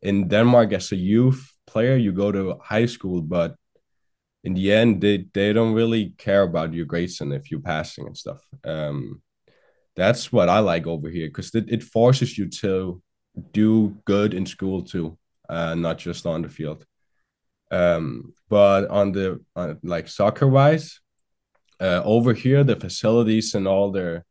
in 0.02 0.28
Denmark, 0.28 0.74
as 0.74 0.92
a 0.92 0.96
youth 0.96 1.52
player, 1.66 1.96
you 1.96 2.12
go 2.12 2.32
to 2.32 2.58
high 2.62 2.86
school, 2.86 3.22
but 3.22 3.56
in 4.44 4.54
the 4.54 4.72
end, 4.72 5.02
they, 5.02 5.26
they 5.34 5.54
don't 5.54 5.74
really 5.74 6.14
care 6.18 6.44
about 6.44 6.74
your 6.74 6.86
grades 6.86 7.22
and 7.22 7.34
if 7.34 7.50
you're 7.50 7.62
passing 7.62 8.06
and 8.06 8.18
stuff. 8.18 8.42
Um, 8.64 9.22
that's 9.96 10.32
what 10.32 10.50
I 10.50 10.60
like 10.60 10.86
over 10.86 11.10
here 11.10 11.28
because 11.28 11.56
it, 11.56 11.66
it 11.70 11.84
forces 11.84 12.38
you 12.38 12.48
to 12.50 13.02
do 13.52 13.98
good 14.06 14.34
in 14.34 14.46
school 14.46 14.84
too, 14.84 15.18
uh, 15.50 15.76
not 15.76 15.98
just 15.98 16.26
on 16.26 16.42
the 16.42 16.50
field. 16.50 16.86
Um, 17.72 18.34
but 18.50 18.88
on 18.90 19.12
the 19.12 19.44
on, 19.56 19.80
like 19.84 20.08
soccer 20.08 20.48
wise, 20.48 21.00
uh, 21.80 22.02
over 22.04 22.34
here, 22.34 22.64
the 22.64 22.76
facilities 22.76 23.56
and 23.56 23.68
all 23.68 23.92
their 23.92 24.26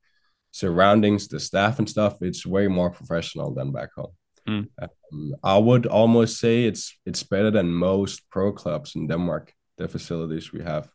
surroundings, 0.51 1.29
the 1.29 1.41
staff 1.41 1.79
and 1.79 1.89
stuff, 1.89 2.23
it's 2.23 2.47
way 2.47 2.69
more 2.69 2.91
professional 2.91 3.53
than 3.53 3.73
back 3.73 3.91
home. 3.97 4.13
Mm. 4.49 4.69
Um, 4.81 5.35
I 5.43 5.59
would 5.59 5.87
almost 5.87 6.39
say 6.39 6.65
it's 6.65 6.97
it's 7.07 7.23
better 7.23 7.51
than 7.51 7.69
most 7.69 8.29
pro 8.31 8.53
clubs 8.53 8.95
in 8.95 9.07
Denmark. 9.07 9.53
The 9.79 9.89
facilities 9.89 10.53
we 10.53 10.63
have, 10.63 10.89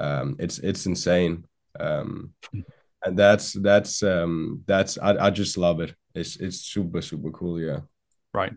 um, 0.00 0.36
it's 0.38 0.58
it's 0.58 0.86
insane, 0.86 1.44
um, 1.78 2.32
and 3.04 3.18
that's 3.18 3.52
that's 3.52 4.02
um, 4.02 4.62
that's 4.66 4.98
I, 4.98 5.26
I 5.26 5.30
just 5.30 5.58
love 5.58 5.80
it. 5.80 5.94
It's 6.14 6.36
it's 6.36 6.60
super 6.60 7.02
super 7.02 7.30
cool. 7.30 7.60
Yeah, 7.60 7.80
right. 8.32 8.54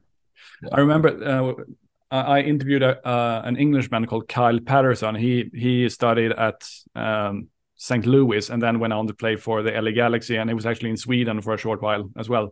Yeah. 0.61 0.69
I 0.73 0.79
remember 0.79 1.09
uh, 1.09 1.63
I 2.11 2.41
interviewed 2.41 2.81
a, 2.81 3.07
uh, 3.07 3.41
an 3.45 3.55
Englishman 3.57 4.05
called 4.07 4.27
Kyle 4.27 4.59
Patterson. 4.59 5.15
He 5.15 5.49
he 5.53 5.89
studied 5.89 6.31
at 6.31 6.67
um, 6.95 7.49
St. 7.75 8.05
Louis 8.05 8.49
and 8.49 8.61
then 8.61 8.79
went 8.79 8.93
on 8.93 9.07
to 9.07 9.13
play 9.13 9.35
for 9.35 9.61
the 9.61 9.71
LA 9.71 9.91
Galaxy, 9.91 10.37
and 10.37 10.49
he 10.49 10.53
was 10.53 10.65
actually 10.65 10.89
in 10.89 10.97
Sweden 10.97 11.41
for 11.41 11.53
a 11.53 11.57
short 11.57 11.81
while 11.81 12.09
as 12.17 12.27
well. 12.27 12.51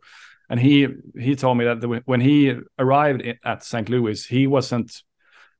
And 0.49 0.59
he 0.59 0.87
he 1.19 1.35
told 1.35 1.57
me 1.57 1.65
that 1.65 1.81
the, 1.81 2.01
when 2.05 2.21
he 2.21 2.55
arrived 2.77 3.23
at 3.43 3.63
St. 3.63 3.89
Louis, 3.89 4.25
he 4.25 4.47
wasn't 4.47 5.01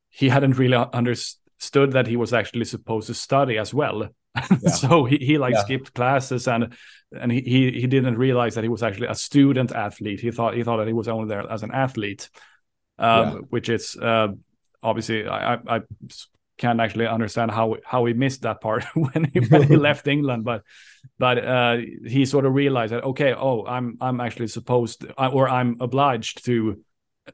he 0.10 0.30
hadn't 0.30 0.58
really 0.58 0.78
understood 0.94 1.92
that 1.92 2.08
he 2.08 2.18
was 2.18 2.34
actually 2.34 2.66
supposed 2.66 3.08
to 3.08 3.14
study 3.14 3.58
as 3.58 3.74
well. 3.74 4.10
Yeah. 4.62 4.70
so 4.70 5.04
he, 5.06 5.18
he 5.18 5.40
like 5.40 5.56
yeah. 5.56 5.62
skipped 5.62 5.96
classes 5.96 6.48
and 6.48 6.78
and 7.12 7.32
he, 7.32 7.42
he 7.42 7.72
he 7.72 7.88
didn't 7.88 8.20
realize 8.20 8.54
that 8.54 8.64
he 8.64 8.70
was 8.70 8.84
actually 8.84 9.08
a 9.08 9.16
student 9.16 9.72
athlete. 9.72 10.20
He 10.20 10.30
thought 10.30 10.54
he 10.54 10.64
thought 10.64 10.78
that 10.78 10.86
he 10.86 10.94
was 10.94 11.08
only 11.08 11.28
there 11.28 11.52
as 11.52 11.64
an 11.64 11.72
athlete 11.72 12.30
um, 13.00 13.30
yeah. 13.30 13.34
which 13.50 13.70
is 13.70 13.96
uh, 13.96 14.30
obviously 14.82 15.28
I, 15.28 15.56
I, 15.56 15.82
can't 16.58 16.80
actually 16.80 17.06
understand 17.06 17.52
how 17.52 17.78
how 17.86 18.06
he 18.06 18.14
missed 18.14 18.42
that 18.42 18.62
part 18.62 18.84
when 18.96 19.26
he 19.32 19.40
when 19.42 19.64
he 19.64 19.76
left 19.90 20.08
England, 20.08 20.44
but 20.44 20.64
but 21.20 21.38
uh, 21.38 21.78
he 22.06 22.26
sort 22.26 22.46
of 22.46 22.54
realized 22.54 22.94
that 22.94 23.04
okay, 23.04 23.34
oh, 23.34 23.66
I'm 23.66 23.98
I'm 24.02 24.20
actually 24.20 24.48
supposed 24.48 25.02
to, 25.02 25.28
or 25.28 25.48
I'm 25.48 25.78
obliged 25.80 26.46
to 26.46 26.84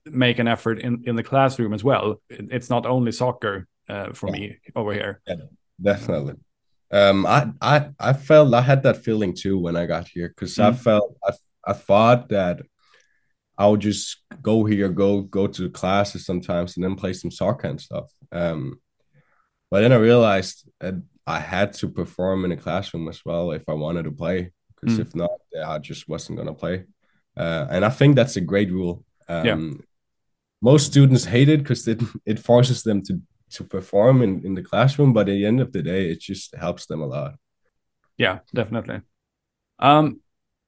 make 0.06 0.40
an 0.40 0.48
effort 0.48 0.80
in 0.80 1.04
in 1.06 1.16
the 1.16 1.24
classroom 1.24 1.74
as 1.74 1.84
well. 1.84 2.22
It's 2.30 2.70
not 2.70 2.86
only 2.86 3.12
soccer 3.12 3.68
uh, 3.90 4.12
for 4.14 4.28
yeah. 4.28 4.34
me 4.34 4.58
over 4.76 4.94
here. 4.94 5.22
Yeah, 5.28 5.36
definitely. 5.82 6.36
Um, 6.92 7.26
I 7.26 7.52
I 7.62 7.90
I 8.00 8.14
felt 8.14 8.54
I 8.54 8.62
had 8.62 8.84
that 8.84 9.04
feeling 9.04 9.34
too 9.34 9.58
when 9.58 9.76
I 9.76 9.86
got 9.86 10.08
here 10.08 10.30
because 10.30 10.56
mm. 10.56 10.66
I 10.66 10.74
felt 10.74 11.16
I 11.24 11.32
I 11.66 11.74
thought 11.74 12.30
that 12.30 12.62
I 13.58 13.68
would 13.68 13.82
just 13.82 14.18
go 14.42 14.66
here, 14.66 14.90
go 14.90 15.22
go 15.22 15.48
to 15.48 15.70
classes 15.70 16.26
sometimes, 16.26 16.76
and 16.76 16.84
then 16.84 16.96
play 16.96 17.14
some 17.14 17.32
soccer 17.32 17.68
and 17.68 17.80
stuff. 17.80 18.12
Um, 18.32 18.80
but 19.70 19.82
then 19.82 19.94
I 19.94 19.98
realized 19.98 20.70
that 20.80 20.96
I 21.26 21.40
had 21.40 21.74
to 21.74 21.88
perform 21.88 22.46
in 22.46 22.52
a 22.52 22.58
classroom 22.58 23.08
as 23.08 23.24
well 23.26 23.52
if 23.52 23.64
I 23.68 23.74
wanted 23.74 24.04
to 24.04 24.12
play, 24.12 24.52
because 24.76 24.98
mm. 24.98 25.02
if 25.02 25.16
not, 25.16 25.32
I 25.66 25.80
just 25.80 26.10
wasn't 26.10 26.38
gonna 26.40 26.54
play. 26.54 26.86
Uh, 27.38 27.68
and 27.70 27.86
I 27.86 27.90
think 27.90 28.16
that's 28.16 28.36
a 28.36 28.42
great 28.42 28.72
rule. 28.72 29.04
Um, 29.28 29.46
yeah. 29.46 29.86
Most 30.62 30.88
students 30.88 31.26
hate 31.26 31.50
it 31.50 31.60
because 31.60 31.88
it 31.88 32.02
it 32.26 32.40
forces 32.40 32.84
them 32.84 33.02
to 33.04 33.22
to 33.52 33.64
perform 33.64 34.24
in, 34.24 34.44
in 34.46 34.56
the 34.56 34.64
classroom, 34.64 35.14
but 35.14 35.30
at 35.30 35.34
the 35.34 35.46
end 35.46 35.62
of 35.62 35.72
the 35.72 35.84
day, 35.84 36.10
it 36.10 36.20
just 36.20 36.56
helps 36.56 36.88
them 36.88 37.02
a 37.02 37.06
lot. 37.06 37.36
Yeah, 38.18 38.40
definitely. 38.54 39.02
Um, 39.80 40.22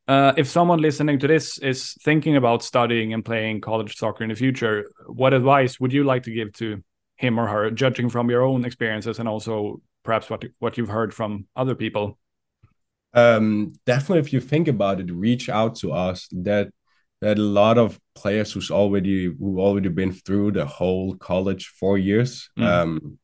uh, 0.07 0.33
if 0.38 0.47
someone 0.47 0.79
listening 0.79 1.19
to 1.19 1.27
this 1.27 1.57
is 1.57 1.93
thinking 2.03 2.35
about 2.35 2.63
studying 2.63 3.13
and 3.13 3.25
playing 3.25 3.62
college 3.62 3.97
soccer 3.97 4.24
in 4.24 4.29
the 4.29 4.35
future, 4.35 4.85
what 5.07 5.33
advice 5.33 5.79
would 5.79 5.91
you 5.91 6.03
like 6.03 6.24
to 6.24 6.31
give 6.31 6.53
to 6.53 6.83
him 7.17 7.39
or 7.39 7.47
her, 7.47 7.71
judging 7.71 8.09
from 8.09 8.29
your 8.29 8.43
own 8.43 8.65
experiences 8.65 9.19
and 9.19 9.27
also 9.27 9.81
perhaps 10.03 10.29
what 10.29 10.43
what 10.59 10.77
you've 10.77 10.89
heard 10.89 11.13
from 11.13 11.47
other 11.55 11.75
people? 11.75 12.19
Um, 13.13 13.74
definitely, 13.85 14.19
if 14.19 14.33
you 14.33 14.41
think 14.41 14.67
about 14.67 15.00
it, 15.00 15.12
reach 15.12 15.50
out 15.50 15.75
to 15.77 15.91
us. 15.93 16.27
That 16.31 16.69
that 17.21 17.39
a 17.39 17.41
lot 17.41 17.77
of 17.77 18.00
players 18.13 18.51
who's 18.51 18.69
already 18.69 19.25
who 19.25 19.59
already 19.59 19.89
been 19.89 20.12
through 20.12 20.51
the 20.51 20.65
whole 20.65 21.15
college 21.15 21.67
four 21.67 21.97
years, 21.97 22.50
mm. 22.59 22.65
um, 22.65 23.17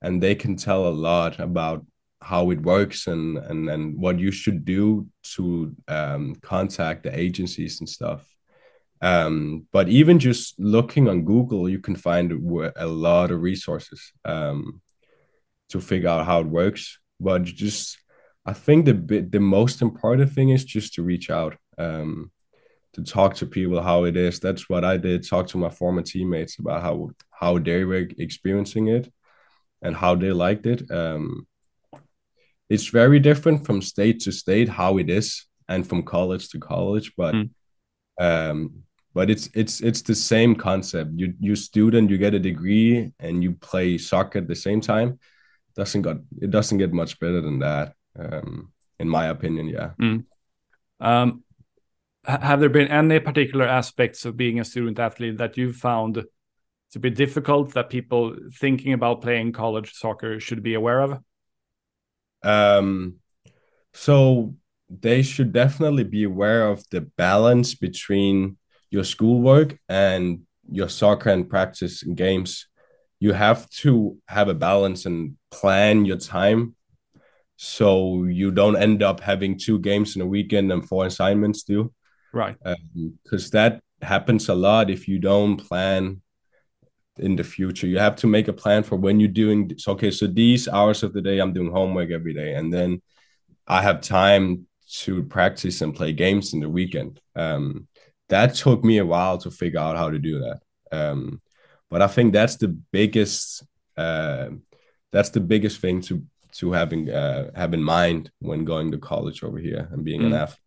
and 0.00 0.22
they 0.22 0.34
can 0.34 0.56
tell 0.56 0.86
a 0.86 0.90
lot 0.90 1.40
about 1.40 1.84
how 2.24 2.50
it 2.50 2.60
works 2.62 3.06
and 3.06 3.38
and 3.38 3.68
and 3.68 3.96
what 3.98 4.18
you 4.18 4.32
should 4.32 4.64
do 4.64 5.06
to 5.34 5.74
um, 5.88 6.34
contact 6.40 7.02
the 7.02 7.18
agencies 7.18 7.80
and 7.80 7.88
stuff. 7.88 8.26
Um, 9.02 9.66
but 9.70 9.88
even 9.88 10.18
just 10.18 10.58
looking 10.58 11.08
on 11.08 11.24
Google, 11.24 11.68
you 11.68 11.78
can 11.78 11.96
find 11.96 12.32
a 12.76 12.86
lot 12.86 13.30
of 13.30 13.42
resources 13.42 14.12
um, 14.24 14.80
to 15.68 15.80
figure 15.80 16.08
out 16.08 16.24
how 16.24 16.40
it 16.40 16.46
works. 16.46 16.98
But 17.20 17.44
just, 17.44 17.98
I 18.46 18.54
think 18.54 18.86
the 18.86 19.28
the 19.30 19.40
most 19.40 19.82
important 19.82 20.32
thing 20.32 20.48
is 20.50 20.64
just 20.64 20.94
to 20.94 21.02
reach 21.02 21.28
out, 21.30 21.56
um, 21.76 22.30
to 22.94 23.02
talk 23.02 23.34
to 23.36 23.46
people 23.46 23.82
how 23.82 24.04
it 24.04 24.16
is. 24.16 24.40
That's 24.40 24.70
what 24.70 24.84
I 24.84 24.96
did. 24.96 25.28
Talk 25.28 25.48
to 25.48 25.58
my 25.58 25.70
former 25.70 26.02
teammates 26.02 26.58
about 26.58 26.82
how 26.82 27.10
how 27.30 27.58
they 27.58 27.84
were 27.84 28.08
experiencing 28.18 28.88
it 28.88 29.12
and 29.82 29.94
how 29.94 30.14
they 30.14 30.32
liked 30.32 30.66
it. 30.66 30.90
Um, 30.90 31.46
it's 32.68 32.88
very 32.88 33.20
different 33.20 33.64
from 33.66 33.82
state 33.82 34.20
to 34.20 34.32
state 34.32 34.68
how 34.68 34.98
it 34.98 35.10
is 35.10 35.46
and 35.68 35.86
from 35.86 36.02
college 36.02 36.48
to 36.48 36.58
college 36.58 37.12
but 37.16 37.34
mm. 37.34 37.50
um 38.20 38.72
but 39.14 39.30
it's 39.30 39.48
it's 39.54 39.80
it's 39.80 40.02
the 40.02 40.14
same 40.14 40.54
concept 40.54 41.10
you 41.14 41.34
you 41.40 41.54
student 41.56 42.10
you 42.10 42.18
get 42.18 42.34
a 42.34 42.38
degree 42.38 43.12
and 43.20 43.42
you 43.42 43.52
play 43.52 43.96
soccer 43.98 44.38
at 44.38 44.48
the 44.48 44.54
same 44.54 44.80
time 44.80 45.18
doesn't 45.76 46.02
got 46.02 46.16
it 46.40 46.50
doesn't 46.50 46.78
get 46.78 46.92
much 46.92 47.18
better 47.20 47.40
than 47.40 47.58
that 47.58 47.94
um 48.18 48.72
in 48.98 49.08
my 49.08 49.26
opinion 49.26 49.68
yeah 49.68 49.90
mm. 50.00 50.24
um 51.00 51.42
have 52.26 52.60
there 52.60 52.70
been 52.70 52.88
any 52.88 53.20
particular 53.20 53.66
aspects 53.66 54.24
of 54.24 54.36
being 54.36 54.58
a 54.58 54.64
student 54.64 54.98
athlete 54.98 55.36
that 55.36 55.58
you 55.58 55.72
found 55.72 56.24
to 56.92 56.98
be 56.98 57.10
difficult 57.10 57.74
that 57.74 57.90
people 57.90 58.34
thinking 58.54 58.92
about 58.92 59.20
playing 59.20 59.52
college 59.52 59.92
soccer 59.92 60.40
should 60.40 60.62
be 60.62 60.74
aware 60.74 61.00
of 61.00 61.18
um, 62.44 63.16
so 63.92 64.54
they 64.88 65.22
should 65.22 65.52
definitely 65.52 66.04
be 66.04 66.24
aware 66.24 66.68
of 66.68 66.84
the 66.90 67.00
balance 67.00 67.74
between 67.74 68.56
your 68.90 69.04
schoolwork 69.04 69.78
and 69.88 70.42
your 70.70 70.88
soccer 70.88 71.30
and 71.30 71.48
practice 71.48 72.02
and 72.02 72.16
games. 72.16 72.66
you 73.20 73.32
have 73.32 73.68
to 73.70 74.18
have 74.28 74.48
a 74.48 74.54
balance 74.54 75.06
and 75.06 75.36
plan 75.50 76.04
your 76.04 76.18
time 76.18 76.74
so 77.56 78.24
you 78.24 78.50
don't 78.50 78.76
end 78.76 79.02
up 79.02 79.20
having 79.20 79.56
two 79.56 79.78
games 79.78 80.16
in 80.16 80.22
a 80.22 80.26
weekend 80.26 80.72
and 80.72 80.86
four 80.88 81.06
assignments 81.06 81.62
due 81.62 81.92
right 82.32 82.56
because 83.22 83.44
um, 83.46 83.50
that 83.52 83.80
happens 84.02 84.48
a 84.48 84.54
lot 84.54 84.90
if 84.90 85.08
you 85.08 85.18
don't 85.18 85.56
plan 85.56 86.20
in 87.18 87.36
the 87.36 87.44
future 87.44 87.86
you 87.86 87.98
have 87.98 88.16
to 88.16 88.26
make 88.26 88.48
a 88.48 88.52
plan 88.52 88.82
for 88.82 88.96
when 88.96 89.20
you're 89.20 89.28
doing 89.28 89.68
this. 89.68 89.86
okay 89.86 90.10
so 90.10 90.26
these 90.26 90.68
hours 90.68 91.02
of 91.02 91.12
the 91.12 91.22
day 91.22 91.38
i'm 91.38 91.52
doing 91.52 91.70
homework 91.70 92.10
every 92.10 92.34
day 92.34 92.54
and 92.54 92.72
then 92.72 93.00
i 93.68 93.80
have 93.80 94.00
time 94.00 94.66
to 94.90 95.22
practice 95.24 95.80
and 95.80 95.94
play 95.94 96.12
games 96.12 96.52
in 96.52 96.60
the 96.60 96.68
weekend 96.68 97.20
um, 97.36 97.86
that 98.28 98.54
took 98.54 98.84
me 98.84 98.98
a 98.98 99.06
while 99.06 99.38
to 99.38 99.50
figure 99.50 99.80
out 99.80 99.96
how 99.96 100.10
to 100.10 100.18
do 100.18 100.40
that 100.40 100.60
um, 100.92 101.40
but 101.88 102.02
i 102.02 102.06
think 102.06 102.32
that's 102.32 102.56
the 102.56 102.68
biggest 102.68 103.64
uh, 103.96 104.48
that's 105.12 105.30
the 105.30 105.40
biggest 105.40 105.80
thing 105.80 106.00
to 106.00 106.22
to 106.54 106.72
having 106.72 107.10
uh, 107.10 107.50
have 107.54 107.74
in 107.74 107.82
mind 107.82 108.30
when 108.38 108.64
going 108.64 108.90
to 108.92 108.98
college 108.98 109.42
over 109.42 109.58
here 109.58 109.88
and 109.90 110.04
being 110.04 110.22
mm. 110.22 110.26
an 110.26 110.34
athlete. 110.34 110.58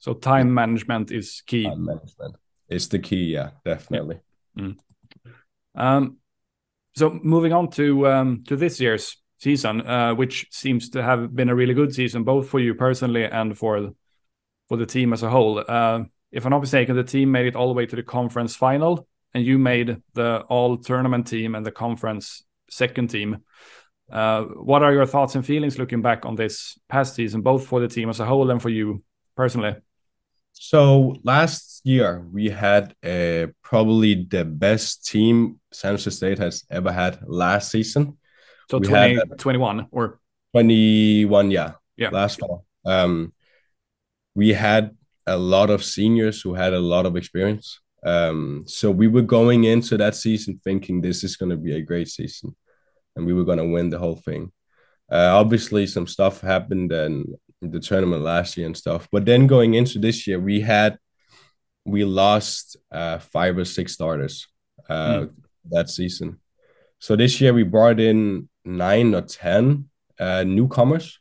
So 0.00 0.14
time 0.14 0.52
management 0.52 1.10
is 1.10 1.42
key. 1.46 1.64
Time 1.64 1.84
management 1.84 2.36
is 2.68 2.88
the 2.88 2.98
key. 2.98 3.32
Yeah, 3.34 3.50
definitely. 3.64 4.20
Yeah. 4.54 4.64
Mm. 4.64 4.78
Um, 5.78 6.18
so 6.94 7.18
moving 7.22 7.52
on 7.52 7.70
to 7.70 8.06
um, 8.08 8.44
to 8.48 8.56
this 8.56 8.80
year's 8.80 9.16
season, 9.38 9.86
uh, 9.86 10.14
which 10.14 10.46
seems 10.50 10.90
to 10.90 11.02
have 11.02 11.34
been 11.34 11.48
a 11.48 11.54
really 11.54 11.74
good 11.74 11.94
season, 11.94 12.24
both 12.24 12.48
for 12.48 12.60
you 12.60 12.74
personally 12.74 13.24
and 13.24 13.56
for 13.56 13.92
for 14.68 14.76
the 14.76 14.86
team 14.86 15.12
as 15.12 15.22
a 15.22 15.30
whole. 15.30 15.64
Uh, 15.66 16.00
if 16.32 16.44
I'm 16.44 16.50
not 16.50 16.60
mistaken, 16.60 16.96
the 16.96 17.04
team 17.04 17.30
made 17.30 17.46
it 17.46 17.56
all 17.56 17.68
the 17.68 17.74
way 17.74 17.86
to 17.86 17.96
the 17.96 18.02
conference 18.02 18.56
final, 18.56 19.06
and 19.32 19.44
you 19.44 19.58
made 19.58 20.02
the 20.14 20.40
all 20.48 20.76
tournament 20.76 21.28
team 21.28 21.54
and 21.54 21.64
the 21.64 21.72
conference 21.72 22.44
second 22.68 23.08
team. 23.08 23.38
Uh, 24.10 24.42
what 24.42 24.82
are 24.82 24.92
your 24.92 25.06
thoughts 25.06 25.34
and 25.36 25.46
feelings 25.46 25.78
looking 25.78 26.02
back 26.02 26.26
on 26.26 26.34
this 26.34 26.78
past 26.88 27.14
season, 27.14 27.42
both 27.42 27.66
for 27.66 27.80
the 27.80 27.88
team 27.88 28.08
as 28.08 28.20
a 28.20 28.26
whole 28.26 28.50
and 28.50 28.60
for 28.60 28.70
you 28.70 29.02
personally? 29.36 29.76
So 30.60 31.16
last 31.22 31.80
year 31.84 32.26
we 32.32 32.50
had 32.50 32.94
uh, 33.04 33.46
probably 33.62 34.24
the 34.24 34.44
best 34.44 35.06
team 35.06 35.60
San 35.72 35.92
Jose 35.92 36.10
State 36.10 36.38
has 36.38 36.64
ever 36.70 36.92
had 36.92 37.20
last 37.26 37.70
season. 37.70 38.18
So 38.70 38.78
2021 38.78 39.86
or 39.90 40.20
21, 40.52 41.50
yeah, 41.50 41.72
yeah, 41.96 42.10
last 42.10 42.40
fall. 42.40 42.66
Um, 42.84 43.32
we 44.34 44.52
had 44.52 44.96
a 45.26 45.36
lot 45.36 45.70
of 45.70 45.84
seniors 45.84 46.42
who 46.42 46.54
had 46.54 46.74
a 46.74 46.80
lot 46.80 47.06
of 47.06 47.16
experience. 47.16 47.80
Um, 48.04 48.64
so 48.66 48.90
we 48.90 49.08
were 49.08 49.22
going 49.22 49.64
into 49.64 49.96
that 49.96 50.14
season 50.14 50.60
thinking 50.62 51.00
this 51.00 51.24
is 51.24 51.36
going 51.36 51.50
to 51.50 51.56
be 51.56 51.74
a 51.74 51.82
great 51.82 52.08
season 52.08 52.54
and 53.16 53.26
we 53.26 53.32
were 53.32 53.44
going 53.44 53.58
to 53.58 53.64
win 53.64 53.90
the 53.90 53.98
whole 53.98 54.16
thing. 54.16 54.52
Uh, 55.10 55.30
obviously, 55.32 55.86
some 55.86 56.06
stuff 56.06 56.40
happened 56.40 56.92
in 56.92 57.34
the 57.60 57.80
tournament 57.80 58.22
last 58.22 58.56
year 58.56 58.66
and 58.66 58.76
stuff. 58.76 59.08
But 59.10 59.24
then 59.24 59.46
going 59.46 59.74
into 59.74 59.98
this 59.98 60.26
year, 60.26 60.38
we 60.38 60.60
had 60.60 60.98
we 61.84 62.04
lost 62.04 62.76
uh, 62.92 63.18
five 63.18 63.56
or 63.56 63.64
six 63.64 63.94
starters 63.94 64.46
uh, 64.88 65.20
mm. 65.20 65.30
that 65.70 65.88
season. 65.88 66.38
So 66.98 67.16
this 67.16 67.40
year 67.40 67.52
we 67.52 67.62
brought 67.62 68.00
in 68.00 68.48
nine 68.64 69.14
or 69.14 69.22
ten 69.22 69.88
uh, 70.18 70.44
newcomers. 70.44 71.18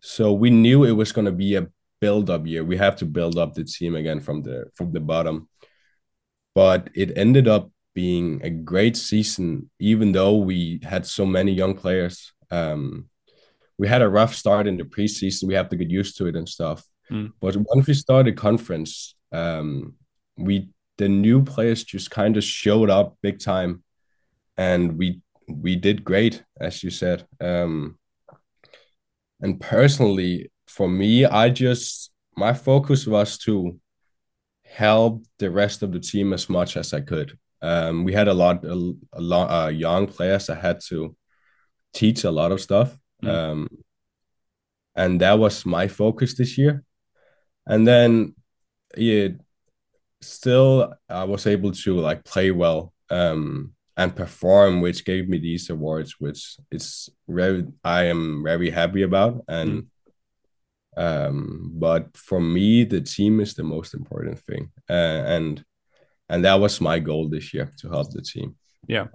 So 0.00 0.32
we 0.32 0.50
knew 0.50 0.84
it 0.84 0.92
was 0.92 1.12
going 1.12 1.26
to 1.26 1.32
be 1.32 1.56
a 1.56 1.68
build-up 2.00 2.46
year. 2.46 2.64
We 2.64 2.76
have 2.76 2.96
to 2.96 3.04
build 3.04 3.38
up 3.38 3.54
the 3.54 3.64
team 3.64 3.96
again 3.96 4.20
from 4.20 4.42
the 4.42 4.70
from 4.74 4.92
the 4.92 5.00
bottom. 5.00 5.48
But 6.54 6.90
it 6.94 7.16
ended 7.16 7.46
up 7.46 7.70
being 7.94 8.40
a 8.42 8.50
great 8.50 8.96
season, 8.96 9.70
even 9.78 10.12
though 10.12 10.36
we 10.36 10.80
had 10.82 11.06
so 11.06 11.26
many 11.26 11.52
young 11.52 11.74
players. 11.74 12.32
Um, 12.50 13.08
we 13.78 13.88
had 13.88 14.02
a 14.02 14.08
rough 14.08 14.34
start 14.34 14.66
in 14.66 14.76
the 14.76 14.84
preseason. 14.84 15.44
We 15.44 15.54
have 15.54 15.68
to 15.70 15.76
get 15.76 15.90
used 15.90 16.16
to 16.18 16.26
it 16.26 16.36
and 16.36 16.48
stuff. 16.48 16.84
Mm. 17.10 17.32
But 17.40 17.56
once 17.56 17.86
we 17.86 17.94
started 17.94 18.36
conference, 18.36 19.14
um, 19.32 19.94
we 20.36 20.70
the 20.98 21.08
new 21.08 21.42
players 21.42 21.84
just 21.84 22.10
kind 22.10 22.36
of 22.36 22.44
showed 22.44 22.90
up 22.90 23.16
big 23.22 23.38
time, 23.38 23.82
and 24.56 24.98
we 24.98 25.22
we 25.48 25.76
did 25.76 26.04
great, 26.04 26.42
as 26.60 26.82
you 26.82 26.90
said. 26.90 27.26
Um, 27.40 27.98
and 29.40 29.60
personally, 29.60 30.50
for 30.66 30.88
me, 30.88 31.24
I 31.24 31.50
just 31.50 32.10
my 32.36 32.52
focus 32.52 33.06
was 33.06 33.38
to 33.38 33.78
help 34.64 35.24
the 35.38 35.50
rest 35.50 35.82
of 35.82 35.92
the 35.92 36.00
team 36.00 36.32
as 36.32 36.48
much 36.48 36.76
as 36.76 36.92
I 36.92 37.00
could. 37.00 37.38
Um, 37.60 38.04
we 38.04 38.12
had 38.12 38.28
a 38.28 38.34
lot, 38.34 38.64
a, 38.64 38.92
a 39.12 39.20
lot, 39.20 39.50
uh, 39.50 39.68
young 39.68 40.06
players 40.06 40.48
I 40.48 40.54
had 40.54 40.80
to 40.88 41.16
teach 41.92 42.24
a 42.24 42.30
lot 42.30 42.52
of 42.52 42.60
stuff, 42.60 42.96
mm. 43.22 43.28
um, 43.28 43.68
and 44.94 45.20
that 45.20 45.38
was 45.38 45.64
my 45.64 45.88
focus 45.88 46.34
this 46.34 46.58
year. 46.58 46.82
And 47.66 47.86
then, 47.86 48.34
yeah, 48.96 49.28
still, 50.20 50.94
I 51.08 51.24
was 51.24 51.46
able 51.46 51.72
to 51.72 52.00
like 52.00 52.24
play 52.24 52.50
well 52.50 52.92
um, 53.10 53.74
and 53.96 54.14
perform, 54.14 54.80
which 54.80 55.04
gave 55.04 55.28
me 55.28 55.38
these 55.38 55.70
awards, 55.70 56.16
which 56.18 56.56
is 56.70 57.08
very, 57.28 57.66
I 57.84 58.04
am 58.04 58.42
very 58.44 58.70
happy 58.70 59.02
about. 59.02 59.44
And 59.48 59.84
mm. 60.96 61.26
um, 61.28 61.70
but 61.74 62.16
for 62.16 62.40
me, 62.40 62.84
the 62.84 63.00
team 63.00 63.40
is 63.40 63.54
the 63.54 63.64
most 63.64 63.94
important 63.94 64.40
thing, 64.40 64.72
uh, 64.90 65.22
and 65.26 65.64
and 66.28 66.44
that 66.44 66.60
was 66.60 66.80
my 66.80 66.98
goal 66.98 67.28
this 67.28 67.54
year 67.54 67.70
to 67.78 67.88
help 67.88 68.10
the 68.10 68.22
team. 68.22 68.56
Yeah. 68.86 69.06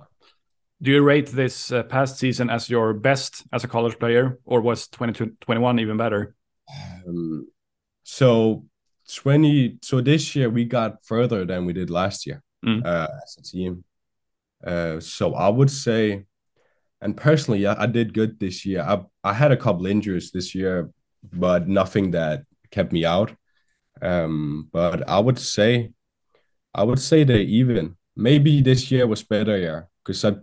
Do 0.84 0.92
you 0.92 1.02
rate 1.02 1.28
this 1.28 1.72
uh, 1.72 1.84
past 1.84 2.20
season 2.20 2.50
as 2.50 2.70
your 2.70 2.94
best 2.94 3.46
as 3.54 3.64
a 3.64 3.70
college 3.70 3.98
player, 3.98 4.38
or 4.44 4.60
was 4.60 4.90
2021 4.90 5.80
even 5.80 5.96
better? 5.96 6.36
Um, 7.08 7.48
so 8.04 8.66
20 9.16 9.80
so 9.82 10.02
this 10.02 10.36
year 10.36 10.50
we 10.50 10.66
got 10.66 11.06
further 11.06 11.46
than 11.46 11.66
we 11.66 11.72
did 11.72 11.90
last 11.90 12.28
year 12.28 12.44
mm. 12.66 12.86
uh, 12.86 13.08
as 13.24 13.38
a 13.40 13.44
team. 13.44 13.86
Uh, 14.62 15.00
so 15.00 15.34
I 15.36 15.48
would 15.48 15.72
say, 15.72 16.26
and 17.00 17.16
personally, 17.16 17.62
yeah, 17.62 17.76
I 17.78 17.86
did 17.86 18.14
good 18.14 18.38
this 18.38 18.66
year. 18.66 18.82
I 18.82 19.04
I 19.24 19.32
had 19.32 19.54
a 19.54 19.58
couple 19.58 19.86
injuries 19.86 20.32
this 20.32 20.54
year, 20.54 20.90
but 21.32 21.66
nothing 21.66 22.12
that 22.12 22.44
kept 22.72 22.92
me 22.92 23.06
out. 23.06 23.34
Um, 24.02 24.68
but 24.74 25.08
I 25.08 25.20
would 25.20 25.40
say 25.40 25.94
I 26.76 26.84
would 26.84 27.00
say 27.00 27.24
they 27.24 27.44
even. 27.44 27.96
Maybe 28.16 28.62
this 28.62 28.92
year 28.92 29.08
was 29.08 29.24
better, 29.24 29.58
yeah, 29.58 29.82
because 30.04 30.24
I 30.24 30.36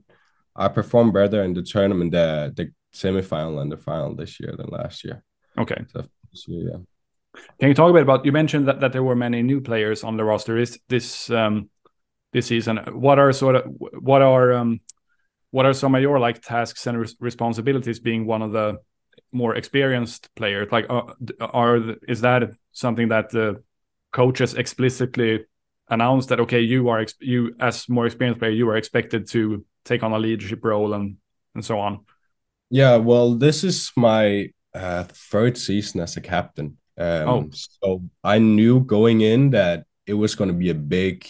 I 0.60 0.68
performed 0.68 1.14
better 1.14 1.42
in 1.42 1.54
the 1.54 1.62
tournament, 1.62 2.12
the 2.12 2.52
the 2.54 2.72
semifinal 2.94 3.62
and 3.62 3.72
the 3.72 3.76
final 3.78 4.14
this 4.14 4.38
year 4.38 4.54
than 4.56 4.66
last 4.66 5.04
year. 5.04 5.24
Okay. 5.56 5.84
So 5.92 6.04
yeah. 6.46 6.78
Can 7.58 7.68
you 7.68 7.74
talk 7.74 7.90
a 7.90 7.92
bit 7.92 8.02
about? 8.02 8.26
You 8.26 8.32
mentioned 8.32 8.68
that, 8.68 8.80
that 8.80 8.92
there 8.92 9.02
were 9.02 9.16
many 9.16 9.42
new 9.42 9.60
players 9.60 10.04
on 10.04 10.16
the 10.16 10.24
roster 10.24 10.58
this 10.58 10.78
this 10.88 11.30
um, 11.30 11.70
this 12.32 12.46
season. 12.46 12.76
What 12.92 13.18
are 13.18 13.32
sort 13.32 13.56
of 13.56 13.64
what 13.78 14.22
are 14.22 14.52
um, 14.52 14.80
what 15.50 15.64
are 15.66 15.72
some 15.72 15.94
of 15.94 16.02
your 16.02 16.18
like 16.18 16.42
tasks 16.42 16.86
and 16.86 16.98
res 16.98 17.16
responsibilities 17.20 18.00
being 18.00 18.26
one 18.26 18.42
of 18.42 18.52
the 18.52 18.78
more 19.32 19.54
experienced 19.56 20.28
players? 20.34 20.68
Like, 20.70 20.86
uh, 20.90 21.14
are 21.40 21.96
is 22.06 22.20
that 22.20 22.50
something 22.72 23.08
that 23.08 23.30
the 23.30 23.62
coaches 24.12 24.54
explicitly 24.54 25.46
announced 25.88 26.28
that 26.28 26.40
okay, 26.40 26.60
you 26.60 26.88
are 26.88 27.06
you 27.20 27.54
as 27.60 27.88
more 27.88 28.06
experienced 28.06 28.40
player, 28.40 28.52
you 28.52 28.68
are 28.68 28.76
expected 28.76 29.28
to 29.28 29.64
take 29.84 30.02
on 30.02 30.12
a 30.12 30.18
leadership 30.18 30.64
role 30.64 30.94
and 30.94 31.16
and 31.54 31.64
so 31.64 31.78
on. 31.78 32.04
Yeah, 32.70 32.96
well, 32.96 33.34
this 33.34 33.64
is 33.64 33.90
my 33.96 34.50
uh, 34.74 35.04
third 35.04 35.58
season 35.58 36.00
as 36.00 36.16
a 36.16 36.20
captain. 36.20 36.76
Um, 36.96 37.28
oh. 37.28 37.50
so 37.52 38.02
I 38.22 38.38
knew 38.38 38.80
going 38.80 39.22
in 39.22 39.50
that 39.50 39.84
it 40.06 40.14
was 40.14 40.34
going 40.34 40.48
to 40.48 40.54
be 40.56 40.70
a 40.70 40.74
big 40.74 41.26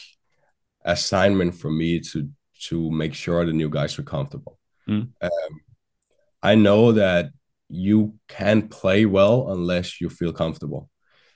assignment 0.85 1.55
for 1.55 1.71
me 1.71 2.01
to 2.01 2.29
to 2.69 2.91
make 2.91 3.15
sure 3.15 3.45
the 3.45 3.53
new 3.53 3.71
guys 3.71 3.97
were 3.97 4.05
comfortable. 4.05 4.59
Mm. 4.89 5.09
Um, 5.21 5.61
I 6.43 6.55
know 6.55 6.93
that 6.93 7.31
you 7.69 8.15
can't 8.29 8.71
play 8.71 9.07
well 9.07 9.51
unless 9.51 10.01
you 10.01 10.11
feel 10.11 10.33
comfortable. 10.33 10.91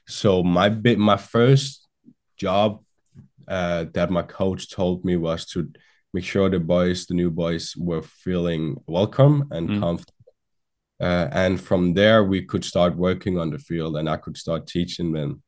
So 0.06 0.42
my 0.42 0.68
bit, 0.68 0.98
my 0.98 1.16
first 1.16 1.86
job 2.36 2.82
uh, 3.48 3.86
that 3.94 4.10
my 4.10 4.22
coach 4.22 4.70
told 4.70 5.04
me 5.04 5.16
was 5.16 5.46
to 5.46 5.70
make 6.14 6.24
sure 6.24 6.48
the 6.48 6.60
boys, 6.60 7.06
the 7.06 7.14
new 7.14 7.30
boys, 7.30 7.74
were 7.76 8.02
feeling 8.02 8.76
welcome 8.86 9.48
and 9.50 9.68
mm. 9.68 9.80
comfortable. 9.80 10.12
Uh, 11.00 11.28
and 11.32 11.60
from 11.60 11.92
there, 11.92 12.22
we 12.22 12.40
could 12.40 12.64
start 12.64 12.96
working 12.96 13.36
on 13.36 13.50
the 13.50 13.58
field, 13.58 13.96
and 13.96 14.08
I 14.08 14.16
could 14.16 14.36
start 14.36 14.68
teaching 14.68 15.12
them 15.12 15.42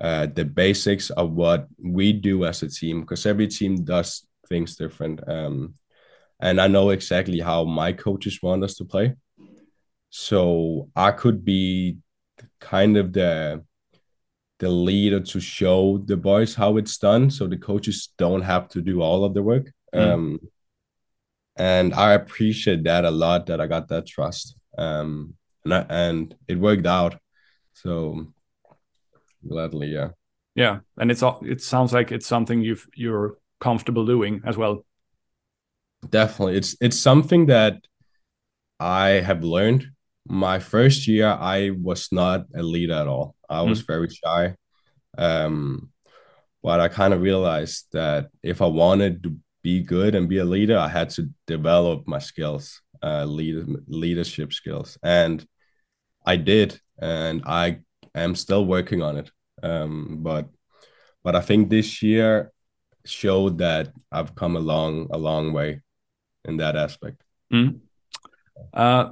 uh, 0.00 0.26
the 0.26 0.44
basics 0.44 1.10
of 1.10 1.32
what 1.32 1.66
we 1.82 2.12
do 2.12 2.44
as 2.44 2.62
a 2.62 2.68
team, 2.68 3.00
because 3.00 3.26
every 3.26 3.48
team 3.48 3.84
does 3.84 4.24
things 4.48 4.76
different. 4.76 5.28
Um, 5.28 5.74
and 6.38 6.60
I 6.60 6.68
know 6.68 6.90
exactly 6.90 7.40
how 7.40 7.64
my 7.64 7.92
coaches 7.92 8.40
want 8.40 8.62
us 8.62 8.76
to 8.76 8.84
play. 8.84 9.14
So 10.10 10.88
I 10.94 11.10
could 11.10 11.44
be 11.44 11.98
kind 12.60 12.96
of 12.96 13.12
the 13.12 13.64
the 14.58 14.68
leader 14.70 15.20
to 15.20 15.38
show 15.38 15.98
the 16.06 16.16
boys 16.16 16.54
how 16.54 16.78
it's 16.78 16.96
done 16.96 17.30
so 17.30 17.46
the 17.46 17.58
coaches 17.58 18.14
don't 18.16 18.40
have 18.40 18.68
to 18.68 18.80
do 18.80 19.02
all 19.02 19.22
of 19.22 19.34
the 19.34 19.42
work 19.42 19.70
mm. 19.96 20.12
um, 20.12 20.40
and 21.56 21.94
I 21.94 22.12
appreciate 22.12 22.84
that 22.84 23.04
a 23.04 23.10
lot 23.10 23.46
that 23.46 23.60
I 23.60 23.66
got 23.66 23.88
that 23.88 24.06
trust. 24.06 24.56
Um, 24.76 25.34
and 25.64 25.74
I, 25.74 25.86
and 25.88 26.34
it 26.46 26.58
worked 26.58 26.86
out. 26.86 27.18
So 27.72 28.26
gladly, 29.46 29.88
yeah. 29.88 30.10
Yeah, 30.54 30.80
and 30.98 31.10
it's 31.10 31.22
it 31.42 31.60
sounds 31.60 31.92
like 31.92 32.12
it's 32.12 32.26
something 32.26 32.62
you've 32.62 32.86
you're 32.94 33.36
comfortable 33.60 34.06
doing 34.06 34.42
as 34.46 34.56
well. 34.56 34.84
Definitely, 36.08 36.56
it's 36.56 36.76
it's 36.80 36.98
something 36.98 37.46
that 37.46 37.86
I 38.80 39.08
have 39.08 39.44
learned. 39.44 39.90
My 40.28 40.58
first 40.58 41.06
year, 41.06 41.28
I 41.28 41.70
was 41.70 42.08
not 42.10 42.46
a 42.54 42.62
leader 42.62 42.94
at 42.94 43.06
all. 43.06 43.34
I 43.48 43.62
was 43.62 43.82
mm. 43.82 43.86
very 43.86 44.08
shy. 44.08 44.56
Um, 45.16 45.90
but 46.62 46.80
I 46.80 46.88
kind 46.88 47.14
of 47.14 47.20
realized 47.20 47.86
that 47.92 48.28
if 48.42 48.60
I 48.60 48.66
wanted 48.66 49.22
to 49.22 49.36
be 49.66 49.82
good 49.82 50.14
and 50.14 50.28
be 50.28 50.38
a 50.38 50.44
leader, 50.44 50.78
I 50.78 50.86
had 50.86 51.10
to 51.16 51.28
develop 51.48 52.06
my 52.06 52.20
skills, 52.20 52.82
uh, 53.02 53.24
lead, 53.24 53.66
leadership 53.88 54.52
skills, 54.52 54.96
and 55.02 55.44
I 56.24 56.36
did, 56.36 56.80
and 57.00 57.42
I 57.44 57.80
am 58.14 58.36
still 58.36 58.64
working 58.64 59.02
on 59.02 59.16
it. 59.16 59.28
Um, 59.64 60.18
but 60.20 60.44
but 61.24 61.34
I 61.34 61.40
think 61.40 61.68
this 61.68 62.00
year 62.00 62.52
showed 63.04 63.58
that 63.58 63.88
I've 64.12 64.36
come 64.36 64.54
a 64.56 64.60
long 64.72 65.08
a 65.10 65.18
long 65.18 65.52
way 65.52 65.80
in 66.44 66.58
that 66.58 66.76
aspect. 66.76 67.24
Mm. 67.52 67.80
Uh, 68.72 69.06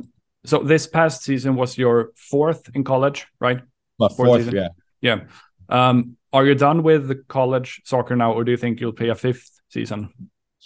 so 0.47 0.62
this 0.62 0.87
past 0.87 1.25
season 1.25 1.57
was 1.57 1.77
your 1.77 2.12
fourth 2.31 2.62
in 2.77 2.85
college, 2.85 3.27
right? 3.40 3.61
My 3.99 4.09
fourth, 4.09 4.45
fourth 4.45 4.53
yeah. 4.53 4.69
Yeah. 5.01 5.21
Um, 5.69 6.17
are 6.33 6.47
you 6.47 6.55
done 6.55 6.85
with 6.85 7.09
the 7.09 7.17
college 7.27 7.81
soccer 7.85 8.14
now, 8.14 8.33
or 8.33 8.45
do 8.45 8.53
you 8.53 8.57
think 8.57 8.81
you'll 8.81 9.01
play 9.01 9.11
a 9.11 9.17
fifth 9.17 9.51
season? 9.69 10.11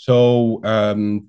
So 0.01 0.61
um, 0.63 1.29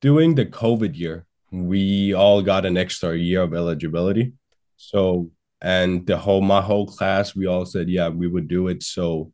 during 0.00 0.36
the 0.36 0.46
COVID 0.46 0.96
year, 0.96 1.26
we 1.52 2.14
all 2.14 2.40
got 2.40 2.64
an 2.64 2.78
extra 2.78 3.14
year 3.14 3.42
of 3.42 3.52
eligibility. 3.52 4.32
So 4.76 5.30
and 5.60 6.06
the 6.06 6.16
whole 6.16 6.40
my 6.40 6.62
whole 6.62 6.86
class, 6.86 7.36
we 7.36 7.44
all 7.44 7.66
said 7.66 7.90
yeah 7.90 8.08
we 8.08 8.26
would 8.26 8.48
do 8.48 8.68
it. 8.68 8.82
So 8.82 9.32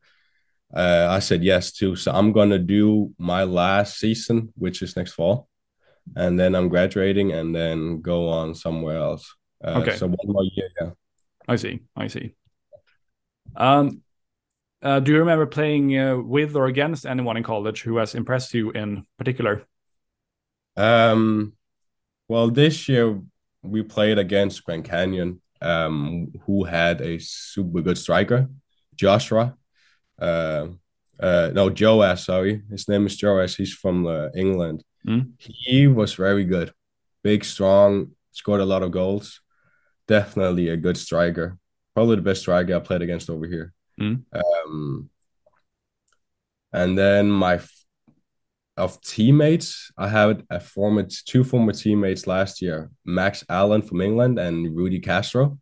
uh, 0.74 1.06
I 1.08 1.20
said 1.20 1.44
yes 1.44 1.70
too. 1.70 1.94
So 1.94 2.10
I'm 2.10 2.32
gonna 2.32 2.58
do 2.58 3.14
my 3.18 3.44
last 3.44 4.00
season, 4.00 4.52
which 4.58 4.82
is 4.82 4.96
next 4.96 5.12
fall, 5.12 5.46
and 6.16 6.38
then 6.38 6.56
I'm 6.56 6.68
graduating 6.68 7.30
and 7.30 7.54
then 7.54 8.00
go 8.00 8.30
on 8.30 8.52
somewhere 8.52 8.98
else. 8.98 9.32
Uh, 9.62 9.78
okay. 9.82 9.96
So 9.96 10.08
one 10.08 10.26
more 10.26 10.44
year, 10.56 10.68
yeah. 10.80 10.90
I 11.46 11.54
see. 11.54 11.82
I 11.94 12.08
see. 12.08 12.34
Um, 13.54 14.02
uh, 14.82 15.00
do 15.00 15.12
you 15.12 15.18
remember 15.18 15.46
playing 15.46 15.96
uh, 15.96 16.16
with 16.16 16.56
or 16.56 16.66
against 16.66 17.06
anyone 17.06 17.36
in 17.36 17.42
college 17.42 17.82
who 17.82 17.98
has 17.98 18.14
impressed 18.14 18.52
you 18.54 18.70
in 18.72 19.06
particular? 19.18 19.64
Um, 20.76 21.52
well, 22.28 22.50
this 22.50 22.88
year 22.88 23.20
we 23.62 23.82
played 23.82 24.18
against 24.18 24.64
Grand 24.64 24.84
Canyon, 24.84 25.40
um, 25.60 26.32
who 26.46 26.64
had 26.64 27.00
a 27.00 27.18
super 27.18 27.80
good 27.80 27.98
striker, 27.98 28.48
Joshua. 28.94 29.56
Uh, 30.18 30.68
uh, 31.20 31.50
no, 31.54 31.70
Joas, 31.70 32.24
sorry. 32.24 32.62
His 32.70 32.88
name 32.88 33.06
is 33.06 33.16
Joas. 33.16 33.56
He's 33.56 33.72
from 33.72 34.06
uh, 34.06 34.28
England. 34.34 34.82
Mm. 35.06 35.32
He 35.38 35.86
was 35.86 36.14
very 36.14 36.44
good, 36.44 36.72
big, 37.22 37.44
strong, 37.44 38.12
scored 38.32 38.60
a 38.60 38.64
lot 38.64 38.82
of 38.82 38.90
goals. 38.90 39.40
Definitely 40.08 40.68
a 40.68 40.76
good 40.76 40.96
striker. 40.96 41.58
Probably 41.94 42.16
the 42.16 42.22
best 42.22 42.40
striker 42.40 42.74
I 42.74 42.80
played 42.80 43.02
against 43.02 43.30
over 43.30 43.46
here. 43.46 43.72
Mm. 44.00 44.24
Um, 44.32 45.10
and 46.72 46.96
then 46.96 47.30
my 47.30 47.60
of 48.76 49.00
teammates, 49.02 49.92
I 49.98 50.08
had 50.08 50.44
a 50.48 50.58
former 50.58 51.06
two 51.06 51.44
former 51.44 51.72
teammates 51.72 52.26
last 52.26 52.62
year, 52.62 52.90
Max 53.04 53.44
Allen 53.48 53.82
from 53.82 54.00
England 54.00 54.38
and 54.38 54.74
Rudy 54.74 54.98
Castro, 54.98 55.58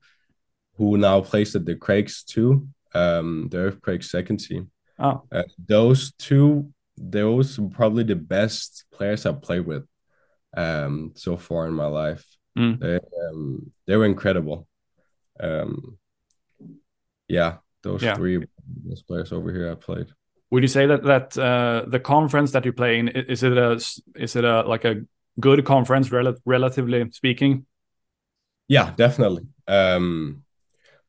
who 0.76 0.96
now 0.96 1.20
plays 1.20 1.56
at 1.56 1.66
the 1.66 1.74
Quakes 1.74 2.22
too, 2.22 2.68
um, 2.94 3.48
the 3.50 3.58
Earthquakes 3.58 4.10
second 4.10 4.38
team. 4.38 4.70
Oh, 4.98 5.22
uh, 5.32 5.42
those 5.66 6.12
two, 6.12 6.72
those 6.96 7.58
probably 7.72 8.04
the 8.04 8.16
best 8.16 8.84
players 8.92 9.26
I've 9.26 9.42
played 9.42 9.66
with, 9.66 9.84
um, 10.56 11.12
so 11.16 11.36
far 11.36 11.66
in 11.66 11.74
my 11.74 11.86
life. 11.86 12.24
Mm. 12.56 12.78
They, 12.78 12.96
um, 12.96 13.72
they 13.86 13.96
were 13.96 14.06
incredible. 14.06 14.68
Um, 15.40 15.98
yeah, 17.28 17.58
those 17.82 18.02
yeah. 18.02 18.14
three 18.14 18.44
best 18.66 19.06
players 19.06 19.32
over 19.32 19.52
here 19.52 19.70
I 19.70 19.74
played. 19.74 20.08
Would 20.50 20.62
you 20.62 20.68
say 20.68 20.86
that 20.86 21.04
that 21.04 21.38
uh, 21.38 21.84
the 21.86 22.00
conference 22.00 22.52
that 22.52 22.64
you 22.64 22.72
play 22.72 22.98
in 22.98 23.08
is 23.08 23.42
it 23.42 23.56
a 23.56 23.72
is 24.16 24.36
it 24.36 24.44
a 24.44 24.62
like 24.62 24.84
a 24.84 25.02
good 25.38 25.64
conference 25.64 26.10
rel 26.10 26.34
relatively 26.44 27.10
speaking? 27.12 27.66
Yeah, 28.68 28.92
definitely. 28.96 29.46
Um, 29.68 30.42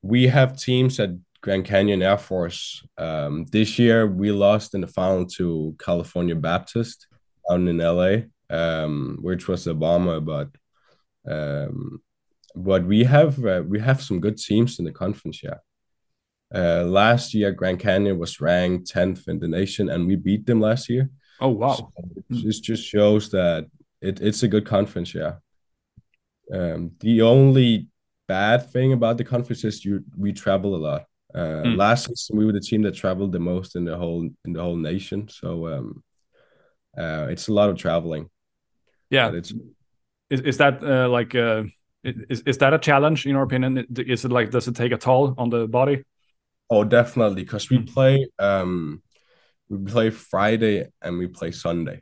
we 0.02 0.28
have 0.28 0.58
teams 0.58 1.00
at 1.00 1.12
Grand 1.42 1.66
Canyon 1.66 2.02
Air 2.02 2.18
Force. 2.18 2.86
Um, 2.98 3.46
this 3.46 3.80
year 3.80 4.08
we 4.08 4.32
lost 4.32 4.76
in 4.76 4.82
the 4.82 4.88
final 4.88 5.26
to 5.38 5.76
California 5.80 6.36
Baptist 6.36 7.08
down 7.50 7.68
in 7.68 7.78
LA, 7.78 8.28
um, 8.50 9.18
which 9.22 9.48
was 9.48 9.66
a 9.68 9.74
bummer, 9.74 10.20
but 10.20 10.50
um, 11.28 12.02
but 12.56 12.86
we 12.86 13.04
have 13.04 13.44
uh, 13.44 13.64
we 13.68 13.80
have 13.80 14.02
some 14.02 14.20
good 14.20 14.38
teams 14.38 14.78
in 14.80 14.86
the 14.86 14.92
conference. 14.92 15.42
Yeah. 15.44 15.58
Uh, 16.54 16.84
last 16.84 17.34
year, 17.34 17.52
Grand 17.52 17.80
Canyon 17.80 18.20
was 18.20 18.42
ranked 18.42 18.94
10th 18.94 19.28
in 19.28 19.40
the 19.40 19.48
nation, 19.48 19.90
and 19.90 20.06
we 20.06 20.16
beat 20.16 20.46
them 20.46 20.60
last 20.60 20.90
year. 20.90 21.10
Oh, 21.40 21.50
wow. 21.50 21.74
So 21.74 21.92
it 22.30 22.62
just 22.62 22.84
shows 22.84 23.30
that 23.32 23.68
it, 24.02 24.22
it's 24.22 24.44
a 24.44 24.48
good 24.48 24.66
conference, 24.66 25.14
yeah. 25.14 25.36
Um, 26.54 26.92
the 27.00 27.22
only 27.22 27.88
bad 28.28 28.70
thing 28.72 28.94
about 28.94 29.18
the 29.18 29.24
conference 29.24 29.64
is 29.64 29.86
you 29.86 30.04
we 30.18 30.34
travel 30.34 30.76
a 30.76 30.82
lot. 30.90 31.04
Uh, 31.34 31.64
mm. 31.64 31.78
Last 31.78 32.08
season, 32.08 32.38
we 32.38 32.46
were 32.46 32.52
the 32.52 32.60
team 32.60 32.82
that 32.84 32.96
traveled 32.96 33.32
the 33.32 33.40
most 33.40 33.76
in 33.76 33.86
the 33.86 33.98
whole 33.98 34.30
in 34.46 34.54
the 34.54 34.62
whole 34.62 34.76
nation. 34.76 35.30
So 35.30 35.68
um, 35.68 36.04
uh, 36.98 37.28
it's 37.30 37.48
a 37.48 37.54
lot 37.54 37.70
of 37.70 37.78
traveling. 37.78 38.30
Yeah, 39.10 39.32
it's 39.32 39.54
is, 40.30 40.42
is 40.42 40.58
that 40.58 40.84
uh, 40.84 41.10
like 41.10 41.36
uh, 41.36 41.64
is 42.04 42.42
is 42.42 42.58
that 42.58 42.74
a 42.74 42.80
challenge 42.80 43.26
in 43.26 43.32
your 43.32 43.44
opinion? 43.44 43.86
Is 43.98 44.26
it 44.26 44.32
like 44.32 44.52
does 44.52 44.68
it 44.68 44.76
take 44.76 44.92
a 44.92 44.98
toll 44.98 45.34
on 45.38 45.50
the 45.50 45.68
body? 45.68 46.04
Oh, 46.72 46.86
definitely, 46.86 47.44
because 47.44 47.70
we 47.70 47.80
mm. 47.80 47.94
play 47.94 48.28
um 48.40 49.04
we 49.70 49.92
play 49.92 50.10
Friday 50.10 50.88
and 51.02 51.18
we 51.18 51.28
play 51.28 51.52
Sunday. 51.52 52.02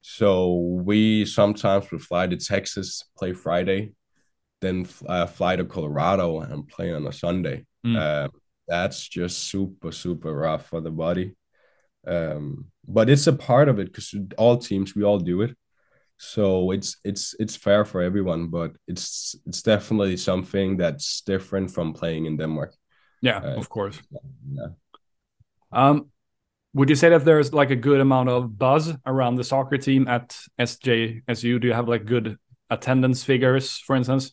So 0.00 0.54
we 0.54 1.26
sometimes 1.26 1.90
would 1.90 2.00
fly 2.00 2.26
to 2.26 2.36
Texas, 2.36 3.04
play 3.18 3.34
Friday, 3.34 3.92
then 4.62 4.86
uh, 5.06 5.26
fly 5.26 5.56
to 5.56 5.64
Colorado 5.64 6.40
and 6.40 6.66
play 6.66 6.92
on 6.94 7.06
a 7.06 7.12
Sunday. 7.12 7.66
Mm. 7.84 7.96
Uh, 7.96 8.28
that's 8.66 9.06
just 9.06 9.44
super 9.44 9.92
super 9.92 10.34
rough 10.34 10.66
for 10.66 10.80
the 10.80 10.90
body. 10.90 11.36
Um, 12.06 12.66
but 12.88 13.10
it's 13.10 13.26
a 13.26 13.32
part 13.32 13.68
of 13.68 13.78
it 13.78 13.92
because 13.92 14.14
all 14.38 14.56
teams 14.56 14.94
we 14.94 15.02
all 15.02 15.18
do 15.18 15.42
it, 15.42 15.54
so 16.16 16.70
it's 16.70 16.96
it's 17.04 17.34
it's 17.38 17.56
fair 17.56 17.84
for 17.84 18.00
everyone. 18.00 18.48
But 18.48 18.76
it's 18.88 19.36
it's 19.44 19.60
definitely 19.60 20.16
something 20.16 20.78
that's 20.78 21.20
different 21.22 21.72
from 21.72 21.92
playing 21.92 22.24
in 22.24 22.38
Denmark. 22.38 22.74
Yeah, 23.22 23.38
uh, 23.38 23.56
of 23.56 23.68
course. 23.68 24.00
Yeah. 24.50 24.68
Um, 25.72 26.10
would 26.74 26.90
you 26.90 26.94
say 26.94 27.08
that 27.08 27.24
there's 27.24 27.52
like 27.52 27.70
a 27.70 27.76
good 27.76 28.00
amount 28.00 28.28
of 28.28 28.58
buzz 28.58 28.92
around 29.06 29.36
the 29.36 29.44
soccer 29.44 29.78
team 29.78 30.08
at 30.08 30.36
SJSU? 30.60 31.60
Do 31.60 31.66
you 31.66 31.72
have 31.72 31.88
like 31.88 32.04
good 32.04 32.36
attendance 32.68 33.24
figures, 33.24 33.78
for 33.78 33.96
instance? 33.96 34.32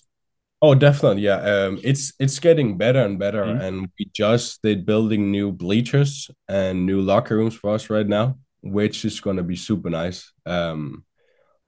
Oh, 0.61 0.75
definitely. 0.75 1.23
Yeah. 1.23 1.41
Um, 1.41 1.79
it's 1.83 2.13
it's 2.19 2.39
getting 2.39 2.77
better 2.77 2.99
and 3.03 3.19
better, 3.19 3.43
mm-hmm. 3.43 3.61
and 3.61 3.89
we 3.99 4.09
just 4.13 4.61
did 4.61 4.85
building 4.85 5.31
new 5.31 5.51
bleachers 5.51 6.31
and 6.47 6.85
new 6.85 7.01
locker 7.01 7.35
rooms 7.35 7.55
for 7.55 7.71
us 7.71 7.89
right 7.89 8.07
now, 8.07 8.37
which 8.61 9.03
is 9.03 9.19
going 9.19 9.37
to 9.37 9.43
be 9.43 9.55
super 9.55 9.89
nice. 9.89 10.31
Um, 10.45 11.03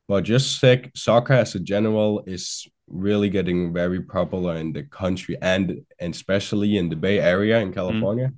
but 0.08 0.24
just 0.24 0.60
sick 0.60 0.92
soccer 0.96 1.34
as 1.34 1.56
a 1.56 1.60
general 1.60 2.24
is 2.26 2.68
really 2.88 3.30
getting 3.30 3.74
very 3.74 4.02
popular 4.02 4.56
in 4.56 4.74
the 4.74 4.84
country 4.84 5.38
and, 5.42 5.86
and 6.00 6.14
especially 6.14 6.78
in 6.78 6.90
the 6.90 6.96
Bay 6.96 7.20
Area 7.20 7.60
in 7.60 7.74
California, 7.74 8.32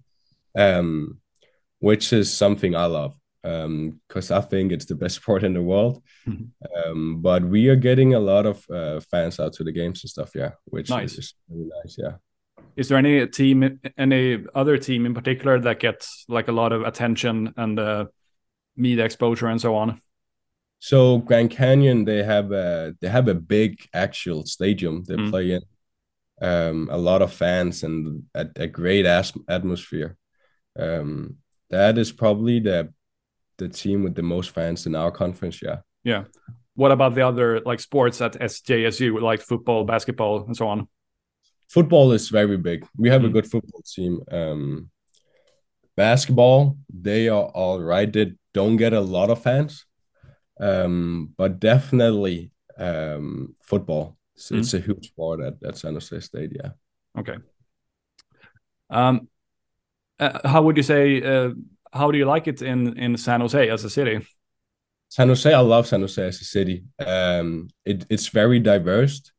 mm. 0.58 0.80
um, 0.80 1.20
which 1.80 2.14
is 2.14 2.32
something 2.32 2.76
I 2.76 2.86
love 2.86 3.16
because 3.44 4.32
um, 4.32 4.38
I 4.38 4.42
think 4.42 4.72
it's 4.72 4.86
the 4.86 4.96
best 4.96 5.16
sport 5.22 5.44
in 5.44 5.54
the 5.54 5.62
world. 5.62 6.02
Mm-hmm. 6.28 6.90
Um, 6.90 7.22
but 7.22 7.44
we 7.44 7.70
are 7.70 7.76
getting 7.76 8.14
a 8.14 8.20
lot 8.20 8.46
of 8.46 8.66
uh, 8.70 9.00
fans 9.00 9.40
out 9.40 9.54
to 9.54 9.64
the 9.64 9.72
games 9.72 10.04
and 10.04 10.10
stuff, 10.10 10.32
yeah, 10.36 10.52
which 10.66 10.90
nice. 10.90 11.18
is 11.18 11.34
really 11.50 11.70
nice, 11.84 11.96
yeah. 11.98 12.16
Is 12.76 12.90
there 12.90 12.98
any 12.98 13.26
team, 13.28 13.80
any 13.98 14.46
other 14.54 14.78
team 14.78 15.06
in 15.06 15.14
particular 15.14 15.60
that 15.60 15.80
gets 15.80 16.26
like 16.28 16.48
a 16.48 16.52
lot 16.52 16.72
of 16.72 16.84
attention 16.84 17.54
and 17.58 17.80
uh, 17.80 18.06
media 18.76 19.06
exposure 19.06 19.48
and 19.48 19.60
so 19.60 19.76
on? 19.76 20.02
So 20.80 21.18
Grand 21.20 21.52
Canyon, 21.52 22.06
they 22.06 22.24
have 22.24 22.52
a 22.52 22.96
they 23.02 23.10
have 23.10 23.28
a 23.28 23.34
big 23.34 23.88
actual 23.94 24.46
stadium 24.46 25.04
they 25.04 25.16
mm. 25.16 25.30
play 25.30 25.52
in. 25.52 25.62
Um, 26.40 26.88
a 26.92 26.98
lot 26.98 27.24
of 27.24 27.34
fans 27.34 27.84
and 27.84 28.24
a, 28.36 28.48
a 28.56 28.68
great 28.68 29.06
as- 29.06 29.34
atmosphere. 29.50 30.18
Um, 30.78 31.38
that 31.72 31.98
is 31.98 32.12
probably 32.12 32.60
the 32.60 32.94
the 33.58 33.68
team 33.68 34.04
with 34.04 34.16
the 34.16 34.22
most 34.22 34.52
fans 34.52 34.86
in 34.86 34.96
our 34.96 35.12
conference. 35.12 35.62
Yeah. 35.62 35.78
Yeah. 36.04 36.26
What 36.76 36.92
about 36.92 37.16
the 37.16 37.26
other 37.26 37.60
like 37.62 37.80
sports 37.80 38.22
at 38.22 38.34
SJSU, 38.34 39.20
like 39.20 39.42
football, 39.42 39.84
basketball, 39.84 40.46
and 40.46 40.56
so 40.56 40.68
on? 40.68 40.88
Football 41.68 42.12
is 42.12 42.30
very 42.30 42.58
big. 42.58 42.88
We 42.96 43.10
have 43.10 43.24
mm. 43.24 43.26
a 43.26 43.30
good 43.30 43.50
football 43.50 43.82
team. 43.82 44.22
Um, 44.32 44.92
basketball, 45.96 46.78
they 46.94 47.30
are 47.30 47.46
all 47.46 47.82
right. 47.82 48.13
They 48.13 48.34
don't 48.54 48.78
get 48.78 48.94
a 48.94 49.02
lot 49.02 49.32
of 49.32 49.42
fans, 49.42 49.87
um, 50.60 51.34
but 51.38 51.60
definitely 51.60 52.52
um, 52.78 53.56
football. 53.62 54.17
It's, 54.36 54.52
mm. 54.52 54.60
it's 54.60 54.74
a 54.74 54.80
huge 54.80 55.08
sport 55.08 55.41
at, 55.41 55.56
at 55.63 55.78
San 55.78 55.93
Jose 55.93 56.20
State. 56.20 56.52
Yeah. 56.56 56.72
Okay. 57.17 57.38
Um, 58.89 59.28
uh, 60.20 60.48
how 60.48 60.62
would 60.62 60.78
you 60.78 60.84
say? 60.84 61.22
Uh, 61.22 61.52
how 61.93 62.12
do 62.12 62.17
you 62.17 62.26
like 62.26 62.48
it 62.48 62.62
in 62.62 62.98
in 62.98 63.17
San 63.17 63.41
Jose 63.41 63.70
as 63.70 63.84
a 63.84 63.89
city? 63.89 64.26
San 65.10 65.30
Jose, 65.30 65.54
I 65.54 65.60
love 65.60 65.88
San 65.88 66.02
Jose 66.02 66.22
as 66.22 66.41
a 66.41 66.46
city. 66.46 66.84
Um, 67.00 67.70
it, 67.86 68.06
it's 68.10 68.28
very 68.28 68.60
diverse, 68.60 69.32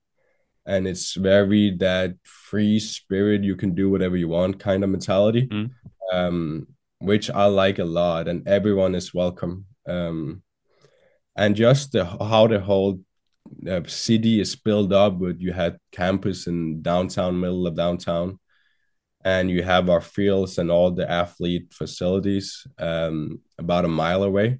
and 0.65 0.89
it's 0.89 1.15
very 1.15 1.77
that 1.79 2.15
free 2.25 2.81
spirit. 2.81 3.45
You 3.45 3.55
can 3.55 3.75
do 3.75 3.91
whatever 3.91 4.17
you 4.17 4.29
want 4.29 4.59
kind 4.59 4.83
of 4.83 4.91
mentality, 4.91 5.47
mm. 5.47 5.71
um, 6.13 6.69
which 6.99 7.31
I 7.31 7.47
like 7.47 7.79
a 7.79 7.85
lot. 7.85 8.29
And 8.29 8.49
everyone 8.49 8.95
is 8.95 9.13
welcome. 9.13 9.67
Um, 9.87 10.43
and 11.39 11.57
just 11.57 11.93
the, 11.93 12.05
how 12.05 12.47
the 12.47 12.61
whole 12.61 13.01
uh, 13.69 13.81
city 13.87 14.41
is 14.41 14.57
built 14.57 14.93
up. 14.93 15.19
With 15.19 15.41
you 15.41 15.53
had 15.53 15.79
campus 15.93 16.47
in 16.47 16.83
downtown, 16.83 17.41
middle 17.41 17.67
of 17.67 17.77
downtown 17.77 18.39
and 19.25 19.51
you 19.51 19.63
have 19.63 19.91
our 19.91 20.01
fields 20.01 20.59
and 20.59 20.71
all 20.71 20.91
the 20.91 21.11
athlete 21.11 21.73
facilities 21.73 22.67
um, 22.79 23.41
about 23.59 23.85
a 23.85 23.89
mile 23.89 24.23
away. 24.23 24.59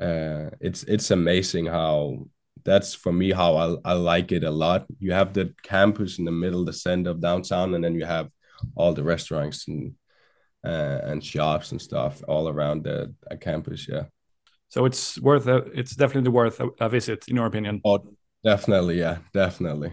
Uh, 0.00 0.50
it's 0.60 0.82
it's 0.84 1.10
amazing 1.10 1.66
how 1.66 2.26
that's 2.64 2.94
for 2.94 3.12
me 3.12 3.32
how 3.32 3.56
I, 3.56 3.90
I 3.90 3.92
like 3.94 4.32
it 4.32 4.44
a 4.44 4.50
lot. 4.50 4.86
You 4.98 5.12
have 5.12 5.32
the 5.32 5.54
campus 5.62 6.18
in 6.18 6.24
the 6.24 6.32
middle, 6.32 6.64
the 6.64 6.72
center 6.72 7.10
of 7.10 7.20
downtown, 7.20 7.74
and 7.74 7.82
then 7.82 7.94
you 7.94 8.04
have 8.04 8.28
all 8.76 8.92
the 8.92 9.02
restaurants 9.02 9.66
and 9.68 9.94
uh, 10.64 11.00
and 11.04 11.24
shops 11.24 11.72
and 11.72 11.80
stuff 11.80 12.22
all 12.28 12.48
around 12.48 12.84
the 12.84 13.14
campus. 13.40 13.88
Yeah. 13.88 14.04
So 14.70 14.84
it's 14.84 15.20
worth 15.20 15.48
a, 15.48 15.56
it's 15.74 15.96
definitely 15.96 16.30
worth 16.30 16.60
a, 16.60 16.68
a 16.80 16.88
visit, 16.88 17.26
in 17.28 17.36
your 17.36 17.46
opinion. 17.46 17.80
Oh, 17.84 17.98
definitely, 18.44 19.00
yeah, 19.00 19.18
definitely. 19.34 19.92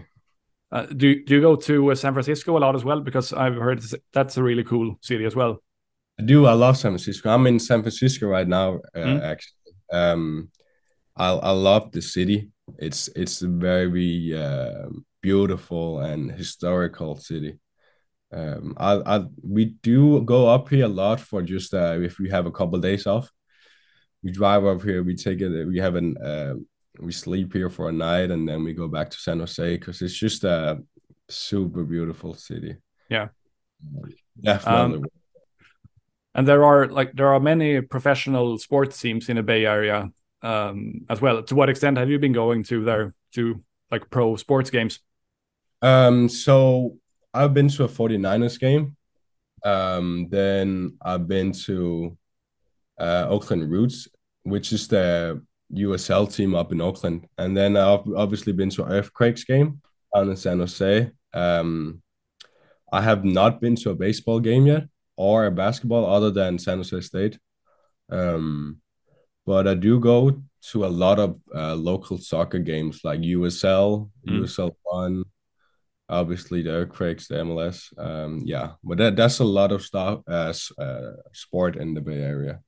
Uh, 0.70 0.86
do 0.86 1.24
do 1.24 1.34
you 1.34 1.40
go 1.40 1.56
to 1.56 1.90
uh, 1.90 1.94
San 1.94 2.12
Francisco 2.12 2.56
a 2.56 2.60
lot 2.60 2.74
as 2.76 2.84
well? 2.84 3.00
Because 3.00 3.32
I've 3.32 3.56
heard 3.56 3.82
that's 4.12 4.36
a 4.36 4.42
really 4.42 4.64
cool 4.64 4.96
city 5.00 5.24
as 5.24 5.34
well. 5.34 5.62
I 6.20 6.22
do. 6.22 6.46
I 6.46 6.52
love 6.52 6.76
San 6.76 6.92
Francisco. 6.92 7.30
I'm 7.30 7.46
in 7.46 7.58
San 7.58 7.82
Francisco 7.82 8.26
right 8.28 8.46
now. 8.46 8.80
Uh, 8.94 8.98
mm. 8.98 9.22
Actually, 9.22 9.72
um, 9.92 10.50
I 11.16 11.30
I 11.30 11.50
love 11.50 11.90
the 11.90 12.02
city. 12.02 12.50
It's 12.78 13.08
it's 13.16 13.42
a 13.42 13.48
very 13.48 14.38
uh, 14.38 14.90
beautiful 15.22 16.00
and 16.00 16.30
historical 16.30 17.16
city. 17.16 17.58
Um, 18.32 18.74
I 18.76 19.16
I 19.16 19.24
we 19.42 19.76
do 19.82 20.20
go 20.22 20.48
up 20.48 20.68
here 20.68 20.84
a 20.84 20.88
lot 20.88 21.18
for 21.18 21.42
just 21.42 21.74
uh, 21.74 21.98
if 22.00 22.18
we 22.20 22.30
have 22.30 22.46
a 22.46 22.52
couple 22.52 22.76
of 22.76 22.82
days 22.82 23.06
off. 23.06 23.28
We 24.22 24.30
drive 24.30 24.64
up 24.64 24.82
here. 24.82 25.02
We 25.02 25.14
take 25.14 25.40
it. 25.40 25.66
We 25.66 25.78
have 25.78 25.94
an 25.94 26.16
uh, 26.18 26.54
we 26.98 27.12
sleep 27.12 27.52
here 27.52 27.70
for 27.70 27.88
a 27.88 27.92
night 27.92 28.30
and 28.30 28.48
then 28.48 28.64
we 28.64 28.72
go 28.72 28.88
back 28.88 29.10
to 29.10 29.16
San 29.18 29.38
Jose 29.38 29.76
because 29.76 30.02
it's 30.02 30.14
just 30.14 30.44
a 30.44 30.82
super 31.28 31.84
beautiful 31.84 32.34
city. 32.34 32.76
Yeah, 33.08 33.28
definitely. 34.40 34.98
Um, 34.98 35.04
and 36.34 36.46
there 36.46 36.64
are 36.64 36.86
like 36.86 37.12
there 37.12 37.32
are 37.32 37.40
many 37.40 37.80
professional 37.80 38.58
sports 38.58 39.00
teams 39.00 39.28
in 39.28 39.36
the 39.36 39.42
Bay 39.42 39.66
Area 39.66 40.10
um, 40.42 41.06
as 41.08 41.20
well. 41.20 41.42
To 41.42 41.54
what 41.54 41.68
extent 41.68 41.98
have 41.98 42.10
you 42.10 42.18
been 42.18 42.32
going 42.32 42.64
to 42.64 42.84
there 42.84 43.14
to 43.32 43.62
like 43.90 44.10
pro 44.10 44.36
sports 44.36 44.70
games? 44.70 45.00
Um, 45.82 46.28
so 46.28 46.96
I've 47.32 47.54
been 47.54 47.68
to 47.68 47.84
a 47.84 47.88
49ers 47.88 48.58
game. 48.58 48.96
Um, 49.64 50.28
then 50.30 50.96
I've 51.02 51.26
been 51.26 51.52
to 51.52 52.16
uh, 52.98 53.26
Oakland 53.28 53.70
Roots, 53.70 54.08
which 54.42 54.72
is 54.72 54.88
the 54.88 55.42
USL 55.72 56.32
team 56.34 56.54
up 56.54 56.72
in 56.72 56.80
Oakland, 56.80 57.26
and 57.36 57.56
then 57.56 57.76
I've 57.76 58.06
obviously 58.16 58.52
been 58.52 58.70
to 58.70 58.84
Earthquakes 58.84 59.44
game 59.44 59.80
down 60.14 60.30
in 60.30 60.36
San 60.36 60.58
Jose. 60.58 61.10
Um, 61.34 62.02
I 62.90 63.02
have 63.02 63.24
not 63.24 63.60
been 63.60 63.76
to 63.76 63.90
a 63.90 63.94
baseball 63.94 64.40
game 64.40 64.66
yet 64.66 64.84
or 65.16 65.46
a 65.46 65.50
basketball 65.50 66.06
other 66.06 66.30
than 66.30 66.58
San 66.58 66.78
Jose 66.78 67.00
State. 67.00 67.38
Um, 68.10 68.80
but 69.44 69.66
I 69.66 69.74
do 69.74 70.00
go 70.00 70.42
to 70.70 70.84
a 70.84 70.88
lot 70.88 71.18
of 71.18 71.38
uh, 71.54 71.74
local 71.74 72.18
soccer 72.18 72.58
games 72.58 73.00
like 73.04 73.20
USL, 73.20 74.10
mm. 74.26 74.40
USL 74.40 74.74
One, 74.82 75.24
obviously 76.08 76.62
the 76.62 76.70
Earthquakes, 76.70 77.28
the 77.28 77.36
MLS. 77.36 77.92
Um, 77.98 78.42
yeah, 78.44 78.72
but 78.82 78.98
that, 78.98 79.16
that's 79.16 79.40
a 79.40 79.44
lot 79.44 79.72
of 79.72 79.82
stuff, 79.82 80.20
as 80.28 80.70
uh, 80.78 81.12
sport 81.32 81.76
in 81.76 81.94
the 81.94 82.00
Bay 82.00 82.22
Area. 82.22 82.60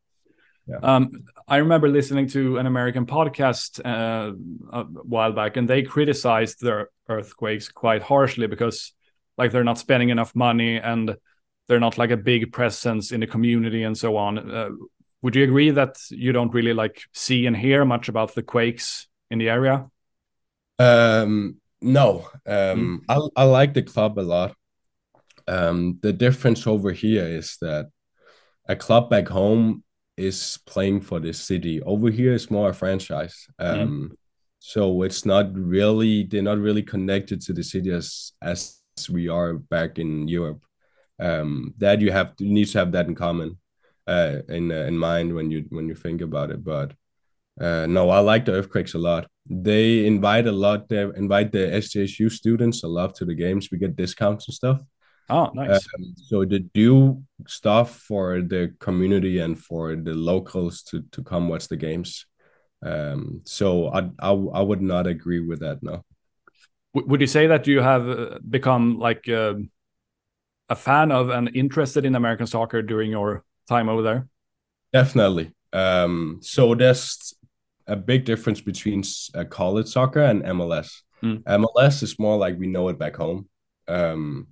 Yeah. 0.71 0.79
Um, 0.83 1.25
I 1.49 1.57
remember 1.57 1.89
listening 1.89 2.29
to 2.29 2.59
an 2.59 2.67
American 2.67 3.05
podcast 3.05 3.81
uh, 3.85 4.33
a 4.73 4.85
while 4.85 5.33
back, 5.33 5.57
and 5.57 5.69
they 5.69 5.83
criticized 5.83 6.61
the 6.61 6.87
earthquakes 7.09 7.69
quite 7.69 8.03
harshly 8.03 8.47
because, 8.47 8.93
like, 9.37 9.51
they're 9.51 9.65
not 9.65 9.79
spending 9.79 10.11
enough 10.11 10.35
money 10.37 10.77
and 10.77 11.17
they're 11.67 11.81
not 11.81 11.99
like 11.99 12.13
a 12.13 12.17
big 12.17 12.53
presence 12.53 13.11
in 13.11 13.21
the 13.21 13.27
community 13.27 13.83
and 13.83 13.99
so 13.99 14.17
on. 14.17 14.39
Uh, 14.39 14.71
would 15.23 15.35
you 15.35 15.43
agree 15.43 15.71
that 15.71 15.99
you 16.11 16.33
don't 16.33 16.55
really 16.55 16.73
like 16.73 17.03
see 17.13 17.47
and 17.47 17.57
hear 17.57 17.85
much 17.85 18.09
about 18.09 18.35
the 18.35 18.43
quakes 18.43 19.09
in 19.31 19.39
the 19.39 19.49
area? 19.49 19.87
Um, 20.79 21.57
no, 21.83 22.29
um, 22.47 23.03
mm. 23.09 23.31
I 23.37 23.43
I 23.43 23.45
like 23.45 23.75
the 23.75 23.83
club 23.83 24.19
a 24.19 24.23
lot. 24.23 24.55
Um, 25.49 25.99
the 26.01 26.13
difference 26.13 26.67
over 26.67 26.93
here 26.93 27.27
is 27.27 27.57
that 27.61 27.91
a 28.69 28.77
club 28.77 29.11
back 29.11 29.29
home 29.29 29.83
is 30.21 30.59
playing 30.67 31.01
for 31.01 31.19
the 31.19 31.33
city. 31.33 31.81
Over 31.83 32.11
here, 32.11 32.35
it's 32.35 32.51
more 32.51 32.71
a 32.71 32.75
franchise. 32.75 33.47
Mm-hmm. 33.61 33.81
Um, 33.81 34.11
mm. 34.11 34.17
So 34.59 35.03
it's 35.03 35.25
not 35.25 35.47
really 35.55 36.25
they're 36.25 36.43
not 36.43 36.59
really 36.59 36.83
connected 36.83 37.41
to 37.43 37.53
the 37.55 37.65
city 37.65 37.91
as 37.91 38.33
as 38.43 38.79
we 39.11 39.29
are 39.29 39.55
back 39.55 39.99
in 39.99 40.29
Europe. 40.29 40.63
Um, 41.19 41.75
that 41.79 42.01
you 42.01 42.13
have 42.13 42.37
to, 42.37 42.45
you 42.45 42.53
need 42.53 42.69
to 42.69 42.79
have 42.79 42.93
that 42.93 43.07
in 43.09 43.15
common, 43.15 43.59
uh, 44.07 44.37
in 44.49 44.71
uh, 44.71 44.85
in 44.91 44.97
mind 44.99 45.35
when 45.35 45.51
you 45.51 45.65
when 45.71 45.89
you 45.89 45.95
think 45.95 46.21
about 46.21 46.51
it. 46.51 46.63
But 46.63 46.93
uh, 47.59 47.87
no, 47.87 48.11
I 48.11 48.21
like 48.21 48.45
the 48.45 48.53
earthquakes 48.53 48.95
a 48.95 48.99
lot. 48.99 49.27
They 49.49 50.07
invite 50.07 50.47
a 50.47 50.53
lot. 50.53 50.89
They 50.89 51.03
invite 51.03 51.53
the 51.53 51.81
SJSU 51.83 52.31
students 52.31 52.85
a 52.85 52.89
lot 52.89 53.15
to 53.17 53.25
the 53.25 53.35
games. 53.35 53.71
We 53.71 53.79
get 53.79 53.97
discounts 53.97 54.47
and 54.49 54.55
stuff. 54.55 54.81
Oh, 55.31 55.51
nice. 55.55 55.87
Um, 55.95 56.15
so 56.17 56.45
they 56.45 56.59
do 56.59 57.23
stuff 57.47 57.97
for 57.97 58.41
the 58.43 58.75
community 58.81 59.39
and 59.39 59.59
for 59.59 59.97
the 59.97 60.15
locals 60.15 60.83
to 60.85 61.03
to 61.13 61.23
come 61.23 61.49
watch 61.49 61.69
the 61.69 61.77
games. 61.77 62.27
Um, 62.83 63.43
so 63.45 63.89
I, 63.89 64.11
I 64.19 64.31
I 64.31 64.61
would 64.63 64.83
not 64.83 65.07
agree 65.07 65.41
with 65.41 65.61
that. 65.61 65.83
No. 65.83 66.05
Would 66.95 67.21
you 67.21 67.29
say 67.29 67.47
that 67.47 67.69
you 67.69 67.81
have 67.81 68.09
uh, 68.09 68.39
become 68.49 68.99
like 68.99 69.29
uh, 69.29 69.55
a 70.69 70.75
fan 70.75 71.13
of 71.13 71.31
and 71.31 71.51
interested 71.55 72.05
in 72.05 72.17
American 72.17 72.47
soccer 72.47 72.83
during 72.83 73.11
your 73.11 73.45
time 73.69 73.89
over 73.89 74.03
there? 74.03 74.29
Definitely. 74.93 75.53
Um, 75.73 76.41
so 76.43 76.75
there's 76.75 77.35
a 77.87 77.95
big 77.95 78.25
difference 78.25 78.61
between 78.61 79.05
uh, 79.35 79.45
college 79.45 79.87
soccer 79.87 80.23
and 80.23 80.43
MLS. 80.43 81.03
Mm. 81.23 81.43
MLS 81.45 82.03
is 82.03 82.19
more 82.19 82.37
like 82.37 82.59
we 82.59 82.67
know 82.67 82.89
it 82.89 82.99
back 82.99 83.17
home. 83.17 83.49
Um, 83.87 84.49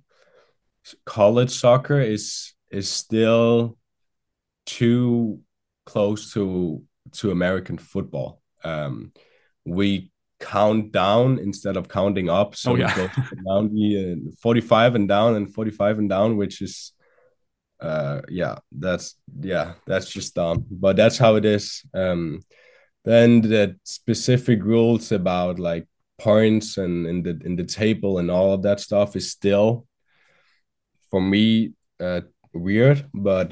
college 1.05 1.51
soccer 1.51 1.99
is 1.99 2.53
is 2.71 2.89
still 2.89 3.77
too 4.65 5.41
close 5.85 6.33
to 6.33 6.83
to 7.11 7.31
American 7.31 7.77
football. 7.77 8.41
Um, 8.63 9.11
we 9.65 10.11
count 10.39 10.91
down 10.91 11.37
instead 11.39 11.77
of 11.77 11.87
counting 11.87 12.29
up. 12.29 12.55
So 12.55 12.73
oh, 12.73 12.75
yeah. 12.75 12.95
down 13.47 13.73
the 13.73 14.29
uh, 14.29 14.31
45 14.41 14.95
and 14.95 15.07
down 15.07 15.35
and 15.35 15.53
45 15.53 15.99
and 15.99 16.09
down, 16.09 16.37
which 16.37 16.61
is 16.61 16.93
uh 17.81 18.21
yeah, 18.27 18.57
that's 18.71 19.15
yeah, 19.41 19.73
that's 19.85 20.11
just 20.11 20.35
dumb. 20.35 20.65
But 20.69 20.95
that's 20.95 21.17
how 21.17 21.35
it 21.35 21.45
is. 21.45 21.83
Um 21.93 22.41
then 23.05 23.41
the 23.41 23.77
specific 23.83 24.63
rules 24.63 25.11
about 25.11 25.59
like 25.59 25.87
points 26.17 26.77
and 26.77 27.07
in 27.07 27.23
the 27.23 27.39
in 27.45 27.55
the 27.55 27.63
table 27.63 28.19
and 28.19 28.29
all 28.29 28.53
of 28.53 28.63
that 28.63 28.79
stuff 28.79 29.15
is 29.15 29.31
still 29.31 29.87
for 31.09 31.21
me 31.21 31.73
uh, 31.99 32.21
weird, 32.53 33.05
but 33.13 33.51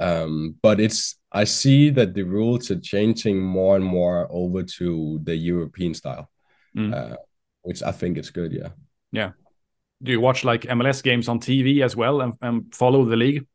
um, 0.00 0.56
but 0.62 0.80
it's 0.80 1.16
I 1.30 1.44
see 1.44 1.90
that 1.90 2.14
the 2.14 2.24
rules 2.24 2.70
are 2.70 2.80
changing 2.80 3.40
more 3.40 3.76
and 3.76 3.84
more 3.84 4.28
over 4.30 4.62
to 4.62 5.20
the 5.22 5.36
European 5.36 5.94
style, 5.94 6.28
mm. 6.76 6.92
uh, 6.94 7.16
which 7.62 7.82
I 7.82 7.92
think 7.92 8.18
is 8.18 8.30
good. 8.30 8.52
Yeah. 8.52 8.70
Yeah. 9.12 9.32
Do 10.02 10.12
you 10.12 10.20
watch 10.20 10.44
like 10.44 10.62
MLS 10.62 11.02
games 11.02 11.28
on 11.28 11.38
TV 11.38 11.84
as 11.84 11.94
well 11.94 12.20
and, 12.20 12.34
and 12.42 12.74
follow 12.74 13.04
the 13.04 13.16
league? 13.16 13.46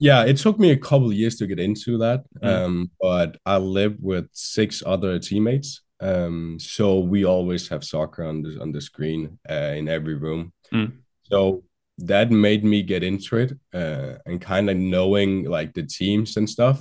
Yeah, 0.00 0.24
it 0.24 0.36
took 0.36 0.58
me 0.58 0.70
a 0.70 0.76
couple 0.76 1.08
of 1.08 1.14
years 1.14 1.36
to 1.36 1.46
get 1.46 1.58
into 1.58 1.98
that, 1.98 2.24
mm. 2.40 2.48
um, 2.48 2.90
but 3.00 3.36
I 3.44 3.56
live 3.58 3.96
with 4.00 4.28
six 4.32 4.82
other 4.86 5.18
teammates, 5.18 5.82
um, 6.00 6.58
so 6.60 7.00
we 7.00 7.24
always 7.24 7.68
have 7.68 7.82
soccer 7.82 8.24
on 8.24 8.42
the 8.42 8.60
on 8.60 8.70
the 8.70 8.80
screen 8.80 9.38
uh, 9.50 9.74
in 9.76 9.88
every 9.88 10.14
room. 10.14 10.52
Mm. 10.72 10.98
So 11.24 11.64
that 11.98 12.30
made 12.30 12.64
me 12.64 12.82
get 12.82 13.02
into 13.02 13.36
it 13.36 13.52
uh, 13.74 14.18
and 14.24 14.40
kind 14.40 14.70
of 14.70 14.76
knowing 14.76 15.44
like 15.44 15.74
the 15.74 15.82
teams 15.82 16.36
and 16.36 16.48
stuff. 16.48 16.80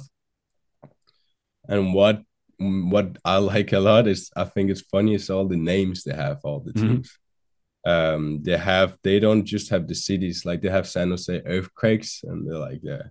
And 1.67 1.93
what 1.93 2.21
what 2.59 3.17
I 3.23 3.37
like 3.37 3.71
a 3.73 3.79
lot 3.79 4.07
is 4.07 4.31
I 4.35 4.45
think 4.45 4.71
it's 4.71 4.81
funny 4.81 5.13
is 5.13 5.29
all 5.29 5.47
the 5.47 5.57
names 5.57 6.03
they 6.03 6.15
have 6.15 6.39
all 6.43 6.59
the 6.59 6.71
mm-hmm. 6.71 6.87
teams. 6.87 7.09
Mm-hmm. 7.09 8.15
Um, 8.15 8.43
they 8.43 8.57
have 8.57 8.97
they 9.03 9.19
don't 9.19 9.45
just 9.45 9.69
have 9.69 9.87
the 9.87 9.95
cities 9.95 10.45
like 10.45 10.61
they 10.61 10.69
have 10.69 10.87
San 10.87 11.09
Jose 11.09 11.41
Earthquakes 11.45 12.21
and 12.23 12.47
they're 12.47 12.59
like 12.59 12.81
yeah, 12.83 13.03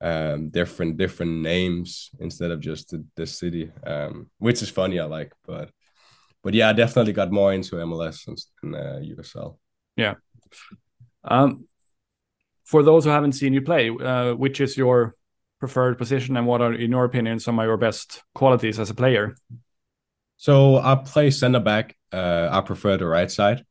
um, 0.00 0.48
different 0.48 0.96
different 0.96 1.42
names 1.42 2.10
instead 2.20 2.50
of 2.50 2.60
just 2.60 2.90
the, 2.90 3.04
the 3.16 3.26
city, 3.26 3.72
um, 3.86 4.30
which 4.38 4.62
is 4.62 4.70
funny 4.70 5.00
I 5.00 5.04
like. 5.04 5.32
But 5.46 5.70
but 6.42 6.54
yeah, 6.54 6.68
I 6.68 6.74
definitely 6.74 7.14
got 7.14 7.32
more 7.32 7.52
into 7.52 7.76
MLS 7.76 8.24
than 8.62 8.74
uh, 8.74 9.00
USL. 9.02 9.56
Yeah. 9.96 10.14
Um, 11.24 11.66
for 12.64 12.82
those 12.82 13.04
who 13.04 13.10
haven't 13.10 13.32
seen 13.32 13.52
you 13.52 13.62
play, 13.62 13.90
uh, 13.90 14.34
which 14.34 14.60
is 14.60 14.76
your 14.76 15.14
preferred 15.60 15.98
position, 15.98 16.36
and 16.36 16.46
what 16.46 16.60
are, 16.60 16.72
in 16.72 16.90
your 16.90 17.04
opinion, 17.04 17.38
some 17.40 17.58
of 17.58 17.66
your 17.66 17.76
best 17.76 18.22
qualities 18.34 18.78
as 18.78 18.90
a 18.90 18.94
player? 18.94 19.36
So 20.36 20.78
I 20.78 20.96
play 20.96 21.30
center 21.30 21.60
back. 21.60 21.96
Uh, 22.12 22.48
I 22.50 22.60
prefer 22.60 22.96
the 22.96 23.06
right 23.06 23.30
side. 23.30 23.64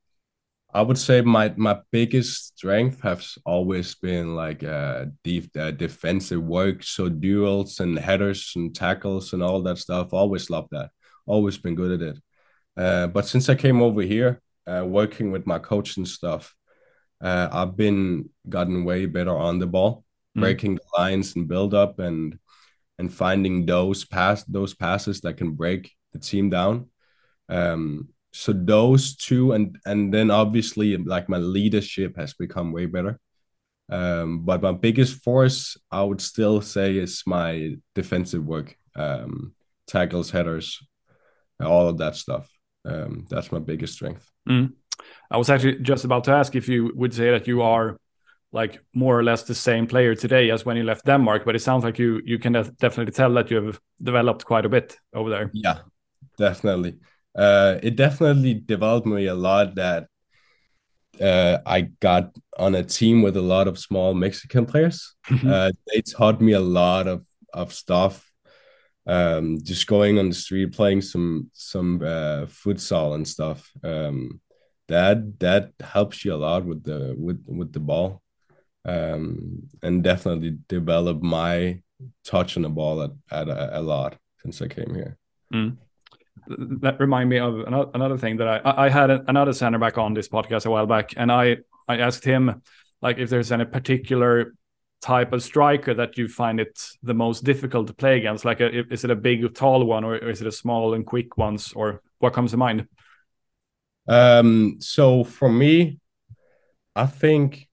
I 0.74 0.82
would 0.82 0.98
say 0.98 1.22
my 1.22 1.54
my 1.56 1.80
biggest 1.92 2.58
strength 2.58 3.02
has 3.02 3.38
always 3.46 3.94
been 3.94 4.36
like 4.36 4.64
uh, 4.64 5.06
deep 5.24 5.56
uh, 5.56 5.70
defensive 5.70 6.42
work, 6.42 6.82
so 6.82 7.10
duels 7.10 7.80
and 7.80 7.98
headers 7.98 8.54
and 8.56 8.74
tackles 8.74 9.34
and 9.34 9.44
all 9.44 9.62
that 9.64 9.78
stuff. 9.78 10.14
Always 10.14 10.50
loved 10.50 10.70
that. 10.72 10.90
Always 11.28 11.60
been 11.60 11.76
good 11.76 12.02
at 12.02 12.16
it. 12.16 12.22
Uh, 12.76 13.08
but 13.08 13.28
since 13.28 13.50
I 13.50 13.56
came 13.56 13.84
over 13.84 14.02
here, 14.02 14.42
uh, 14.66 14.84
working 14.84 15.32
with 15.32 15.46
my 15.46 15.60
coach 15.60 15.98
and 15.98 16.08
stuff, 16.08 16.56
uh, 17.24 17.48
I've 17.52 17.78
been 17.78 18.30
gotten 18.50 18.84
way 18.84 19.06
better 19.06 19.36
on 19.36 19.58
the 19.58 19.66
ball, 19.66 20.04
mm. 20.38 20.42
breaking 20.42 20.76
the 20.76 21.02
lines 21.02 21.36
and 21.36 21.48
build 21.48 21.74
up 21.74 22.00
and 22.00 22.38
and 23.00 23.12
finding 23.12 23.66
those 23.66 24.04
pass 24.06 24.44
those 24.44 24.74
passes 24.74 25.22
that 25.22 25.38
can 25.38 25.52
break 25.54 25.92
the 26.12 26.20
team 26.20 26.50
down. 26.50 26.90
Um, 27.50 28.10
so 28.34 28.52
those 28.52 29.16
two 29.16 29.54
and 29.54 29.78
and 29.86 30.14
then 30.14 30.30
obviously 30.32 30.98
like 30.98 31.30
my 31.30 31.38
leadership 31.38 32.18
has 32.18 32.34
become 32.34 32.74
way 32.74 32.88
better. 32.88 33.20
Um, 33.90 34.44
but 34.44 34.62
my 34.62 34.72
biggest 34.72 35.24
force 35.24 35.78
I 35.92 36.04
would 36.04 36.22
still 36.22 36.62
say 36.62 36.98
is 36.98 37.24
my 37.26 37.76
defensive 37.96 38.44
work, 38.44 38.76
um, 38.96 39.54
tackles, 39.88 40.32
headers, 40.32 40.80
all 41.60 41.88
of 41.88 41.98
that 42.00 42.16
stuff. 42.16 42.50
Um, 42.86 43.26
that's 43.30 43.52
my 43.52 43.60
biggest 43.60 43.94
strength. 43.94 44.30
Mm. 44.48 44.74
I 45.32 45.38
was 45.38 45.50
actually 45.50 45.80
just 45.80 46.06
about 46.06 46.24
to 46.26 46.32
ask 46.32 46.56
if 46.56 46.68
you 46.68 46.92
would 46.96 47.14
say 47.14 47.32
that 47.32 47.48
you 47.48 47.62
are 47.62 47.98
like 48.52 48.80
more 48.94 49.18
or 49.18 49.24
less 49.24 49.44
the 49.44 49.56
same 49.56 49.88
player 49.88 50.16
today 50.16 50.52
as 50.52 50.66
when 50.66 50.78
you 50.78 50.84
left 50.84 51.06
Denmark, 51.06 51.44
but 51.44 51.56
it 51.56 51.60
sounds 51.62 51.84
like 51.84 51.98
you 51.98 52.22
you 52.24 52.40
can 52.40 52.54
definitely 52.54 53.12
tell 53.12 53.34
that 53.34 53.50
you 53.50 53.66
have 53.66 53.80
developed 54.02 54.46
quite 54.46 54.66
a 54.66 54.70
bit 54.70 54.98
over 55.14 55.30
there. 55.30 55.50
Yeah, 55.54 55.80
definitely. 56.38 57.00
Uh, 57.36 57.80
it 57.82 57.96
definitely 57.96 58.54
developed 58.54 59.08
me 59.08 59.26
a 59.26 59.34
lot 59.34 59.76
that 59.76 60.08
uh, 61.20 61.58
I 61.66 61.82
got 62.00 62.36
on 62.58 62.76
a 62.76 62.84
team 62.84 63.24
with 63.24 63.38
a 63.38 63.42
lot 63.42 63.68
of 63.68 63.80
small 63.80 64.14
Mexican 64.14 64.66
players. 64.66 65.16
Mm-hmm. 65.28 65.50
uh, 65.50 65.72
they 65.88 66.02
taught 66.02 66.42
me 66.42 66.54
a 66.54 66.60
lot 66.60 67.08
of 67.08 67.26
of 67.54 67.74
stuff. 67.74 68.30
Um, 69.06 69.58
just 69.64 69.88
going 69.88 70.18
on 70.18 70.30
the 70.30 70.36
street, 70.36 70.74
playing 70.74 71.02
some 71.02 71.50
some 71.54 72.02
uh, 72.02 72.46
futsal 72.46 73.16
and 73.16 73.28
stuff. 73.28 73.72
Um, 73.84 74.40
that 74.88 75.40
that 75.40 75.72
helps 75.80 76.26
you 76.26 76.34
a 76.34 76.36
lot 76.36 76.66
with 76.66 76.84
the 76.84 77.16
with 77.18 77.44
with 77.48 77.72
the 77.74 77.80
ball 77.80 78.22
um, 78.86 79.64
and 79.82 80.04
definitely 80.04 80.58
develop 80.68 81.22
my 81.22 81.82
touch 82.26 82.58
on 82.58 82.64
the 82.64 82.70
ball 82.70 83.02
at, 83.02 83.12
at 83.32 83.48
a, 83.48 83.80
a 83.80 83.82
lot 83.82 84.18
since 84.42 84.62
I 84.62 84.68
came 84.68 84.94
here. 84.94 85.18
Mm. 85.54 85.78
That 86.82 87.00
remind 87.00 87.30
me 87.30 87.40
of 87.40 87.60
another, 87.60 87.92
another 87.94 88.18
thing 88.18 88.38
that 88.38 88.48
I 88.48 88.86
I 88.86 88.90
had 88.90 89.10
another 89.10 89.54
center 89.54 89.80
back 89.80 89.98
on 89.98 90.14
this 90.14 90.28
podcast 90.28 90.66
a 90.66 90.70
while 90.70 90.88
back, 90.88 91.14
and 91.16 91.32
I 91.32 91.58
I 91.88 91.98
asked 91.98 92.26
him 92.26 92.62
like 93.02 93.18
if 93.18 93.30
there's 93.30 93.52
any 93.52 93.66
particular 93.66 94.54
type 95.04 95.34
of 95.34 95.44
striker 95.44 95.94
that 95.94 96.18
you 96.18 96.30
find 96.30 96.62
it 96.62 96.80
the 97.04 97.14
most 97.14 97.44
difficult 97.44 97.88
to 97.88 97.94
play 97.94 98.18
against. 98.18 98.46
Like, 98.46 98.62
a, 98.62 98.90
is 98.92 99.04
it 99.04 99.12
a 99.12 99.16
big, 99.16 99.54
tall 99.54 99.84
one, 99.84 100.06
or 100.06 100.16
is 100.16 100.42
it 100.42 100.48
a 100.48 100.52
small 100.52 100.94
and 100.94 101.06
quick 101.06 101.38
ones, 101.38 101.74
or 101.74 102.02
what 102.20 102.34
comes 102.34 102.52
to 102.52 102.58
mind? 102.58 102.88
Um, 104.08 104.78
so 104.80 105.24
for 105.24 105.50
me, 105.50 106.00
I 106.96 107.06
think 107.06 107.70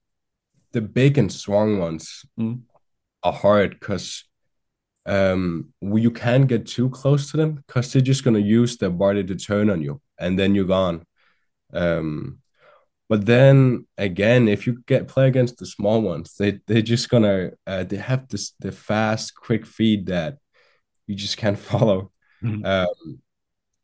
the 0.71 0.81
big 0.81 1.17
and 1.17 1.31
strong 1.31 1.79
ones 1.79 2.25
mm. 2.39 2.61
are 3.23 3.33
hard 3.33 3.79
because 3.79 4.23
um 5.07 5.73
you 5.81 6.11
can't 6.11 6.47
get 6.47 6.67
too 6.67 6.87
close 6.91 7.31
to 7.31 7.37
them 7.37 7.53
because 7.53 7.91
they're 7.91 8.03
just 8.03 8.23
gonna 8.23 8.39
use 8.39 8.77
their 8.77 8.91
body 8.91 9.23
to 9.23 9.35
turn 9.35 9.69
on 9.71 9.81
you 9.81 9.99
and 10.19 10.37
then 10.37 10.53
you're 10.53 10.65
gone. 10.65 11.03
Um 11.73 12.41
but 13.11 13.25
then 13.25 13.87
again, 13.97 14.47
if 14.47 14.65
you 14.65 14.81
get 14.87 15.09
play 15.09 15.27
against 15.27 15.57
the 15.57 15.65
small 15.65 16.01
ones, 16.01 16.35
they 16.39 16.61
they're 16.65 16.81
just 16.81 17.09
gonna 17.09 17.51
uh, 17.67 17.83
they 17.83 17.97
have 17.97 18.29
this 18.29 18.53
the 18.61 18.71
fast, 18.71 19.35
quick 19.35 19.65
feed 19.65 20.05
that 20.05 20.37
you 21.07 21.15
just 21.15 21.35
can't 21.35 21.59
follow. 21.71 22.13
Mm-hmm. 22.41 22.65
Um, 22.65 23.19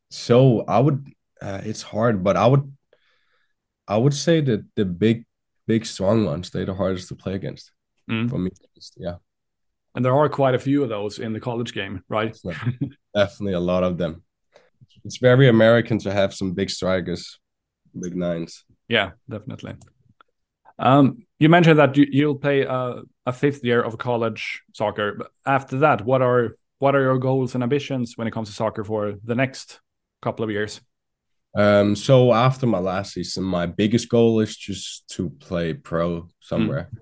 so 0.09 0.63
I 0.65 0.79
would 0.79 1.11
uh, 1.41 1.61
it's 1.63 1.81
hard, 1.81 2.23
but 2.23 2.37
I 2.37 2.47
would 2.47 2.71
I 3.87 3.97
would 3.97 4.13
say 4.13 4.41
that 4.41 4.65
the 4.75 4.85
big 4.85 5.25
big 5.65 5.85
strong 5.85 6.25
ones 6.25 6.49
they're 6.49 6.65
the 6.65 6.73
hardest 6.73 7.09
to 7.09 7.15
play 7.15 7.35
against 7.35 7.71
mm. 8.09 8.29
for 8.29 8.37
me. 8.37 8.51
Yeah, 8.97 9.15
and 9.95 10.03
there 10.03 10.15
are 10.15 10.29
quite 10.29 10.55
a 10.55 10.59
few 10.59 10.83
of 10.83 10.89
those 10.89 11.19
in 11.19 11.33
the 11.33 11.39
college 11.39 11.73
game, 11.73 12.03
right? 12.09 12.35
Definitely, 12.43 12.91
definitely 13.15 13.53
a 13.53 13.59
lot 13.59 13.83
of 13.83 13.97
them. 13.97 14.23
It's 15.03 15.17
very 15.17 15.47
American 15.47 15.99
to 15.99 16.13
have 16.13 16.33
some 16.33 16.53
big 16.53 16.69
strikers, 16.69 17.39
big 17.97 18.15
nines. 18.15 18.65
Yeah, 18.87 19.11
definitely. 19.29 19.75
Um, 20.79 21.25
you 21.39 21.49
mentioned 21.49 21.79
that 21.79 21.97
you, 21.97 22.05
you'll 22.11 22.35
play 22.35 22.61
a, 22.61 23.01
a 23.25 23.33
fifth 23.33 23.63
year 23.63 23.81
of 23.81 23.97
college 23.97 24.61
soccer. 24.73 25.15
But 25.17 25.31
after 25.45 25.79
that, 25.79 26.05
what 26.05 26.21
are 26.21 26.57
what 26.79 26.95
are 26.95 27.01
your 27.01 27.17
goals 27.17 27.55
and 27.55 27.63
ambitions 27.63 28.13
when 28.17 28.27
it 28.27 28.31
comes 28.31 28.49
to 28.49 28.55
soccer 28.55 28.83
for 28.83 29.15
the 29.23 29.35
next 29.35 29.79
couple 30.21 30.43
of 30.43 30.51
years? 30.51 30.81
Um, 31.55 31.95
so 31.95 32.33
after 32.33 32.67
my 32.67 32.79
last 32.79 33.13
season, 33.13 33.43
my 33.43 33.65
biggest 33.65 34.09
goal 34.09 34.39
is 34.39 34.55
just 34.55 35.07
to 35.09 35.29
play 35.29 35.73
pro 35.73 36.29
somewhere. 36.39 36.89
Mm. 36.93 36.99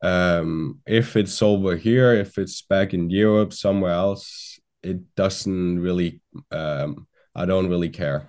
Um, 0.00 0.80
if 0.86 1.16
it's 1.16 1.42
over 1.42 1.76
here, 1.76 2.12
if 2.14 2.38
it's 2.38 2.62
back 2.62 2.94
in 2.94 3.10
Europe, 3.10 3.52
somewhere 3.52 3.92
else, 3.92 4.60
it 4.82 5.14
doesn't 5.14 5.80
really. 5.80 6.20
Um, 6.50 7.06
I 7.34 7.46
don't 7.46 7.68
really 7.68 7.88
care. 7.88 8.26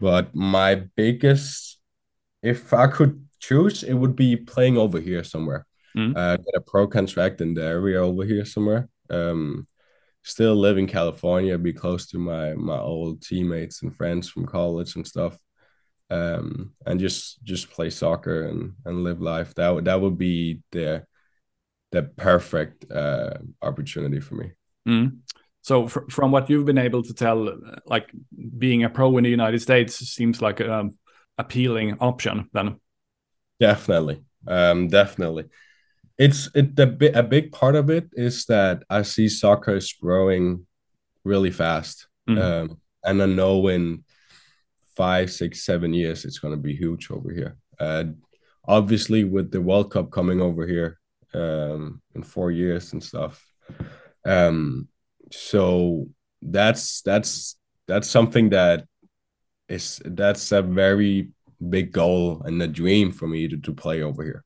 But 0.00 0.34
my 0.34 0.74
biggest, 0.74 1.78
if 2.42 2.72
I 2.72 2.86
could 2.86 3.26
choose, 3.40 3.82
it 3.82 3.94
would 3.94 4.16
be 4.16 4.36
playing 4.36 4.76
over 4.76 5.00
here 5.00 5.24
somewhere. 5.24 5.66
Mm. 5.96 6.16
Uh, 6.16 6.36
get 6.36 6.54
a 6.54 6.60
pro 6.60 6.86
contract 6.86 7.40
in 7.40 7.54
the 7.54 7.64
area 7.64 8.02
over 8.02 8.24
here 8.24 8.44
somewhere. 8.44 8.88
Um, 9.08 9.66
still 10.26 10.56
live 10.56 10.76
in 10.76 10.88
California, 10.88 11.56
be 11.56 11.72
close 11.72 12.06
to 12.08 12.18
my 12.18 12.52
my 12.54 12.78
old 12.78 13.22
teammates 13.22 13.82
and 13.82 13.94
friends 13.94 14.28
from 14.28 14.44
college 14.44 14.96
and 14.96 15.06
stuff, 15.06 15.38
um, 16.10 16.72
and 16.84 17.00
just 17.00 17.42
just 17.44 17.70
play 17.70 17.90
soccer 17.90 18.42
and 18.42 18.72
and 18.84 19.04
live 19.04 19.20
life. 19.20 19.54
That 19.54 19.70
would 19.70 19.84
that 19.84 20.00
would 20.00 20.18
be 20.18 20.62
the 20.72 21.06
the 21.92 22.02
perfect 22.02 22.90
uh, 22.90 23.34
opportunity 23.62 24.20
for 24.20 24.34
me. 24.34 24.52
Mm. 24.88 25.18
So 25.62 25.86
fr 25.86 26.00
from 26.10 26.32
what 26.32 26.50
you've 26.50 26.66
been 26.66 26.78
able 26.78 27.02
to 27.04 27.14
tell, 27.14 27.56
like 27.86 28.10
being 28.58 28.82
a 28.84 28.90
pro 28.90 29.16
in 29.18 29.24
the 29.24 29.30
United 29.30 29.60
States 29.62 29.94
seems 29.94 30.42
like 30.42 30.60
a 30.60 30.90
appealing 31.38 31.98
option 32.00 32.50
then. 32.52 32.80
Definitely, 33.60 34.24
um, 34.46 34.88
definitely 34.88 35.44
it's 36.18 36.48
it 36.54 36.76
the 36.76 37.12
a 37.14 37.22
big 37.22 37.52
part 37.52 37.74
of 37.74 37.90
it 37.90 38.08
is 38.12 38.46
that 38.46 38.82
I 38.88 39.02
see 39.02 39.28
soccer 39.28 39.76
is 39.76 39.92
growing 39.92 40.66
really 41.24 41.50
fast, 41.50 42.08
mm-hmm. 42.28 42.40
um, 42.40 42.80
and 43.04 43.22
I 43.22 43.26
know 43.26 43.68
in 43.68 44.04
five, 44.96 45.30
six, 45.30 45.64
seven 45.64 45.92
years 45.92 46.24
it's 46.24 46.38
going 46.38 46.54
to 46.54 46.60
be 46.60 46.74
huge 46.74 47.10
over 47.10 47.30
here. 47.32 47.56
Uh, 47.78 48.04
obviously, 48.66 49.24
with 49.24 49.50
the 49.50 49.60
World 49.60 49.90
Cup 49.90 50.10
coming 50.10 50.40
over 50.40 50.66
here 50.66 50.98
um, 51.34 52.00
in 52.14 52.22
four 52.22 52.50
years 52.50 52.94
and 52.94 53.04
stuff, 53.04 53.44
um, 54.24 54.88
so 55.30 56.08
that's 56.40 57.02
that's 57.02 57.58
that's 57.86 58.08
something 58.08 58.50
that 58.50 58.86
is 59.68 60.00
that's 60.04 60.50
a 60.52 60.62
very 60.62 61.28
big 61.68 61.92
goal 61.92 62.42
and 62.44 62.60
a 62.62 62.68
dream 62.68 63.10
for 63.12 63.26
me 63.26 63.48
to, 63.48 63.56
to 63.56 63.72
play 63.72 64.02
over 64.02 64.22
here 64.22 64.45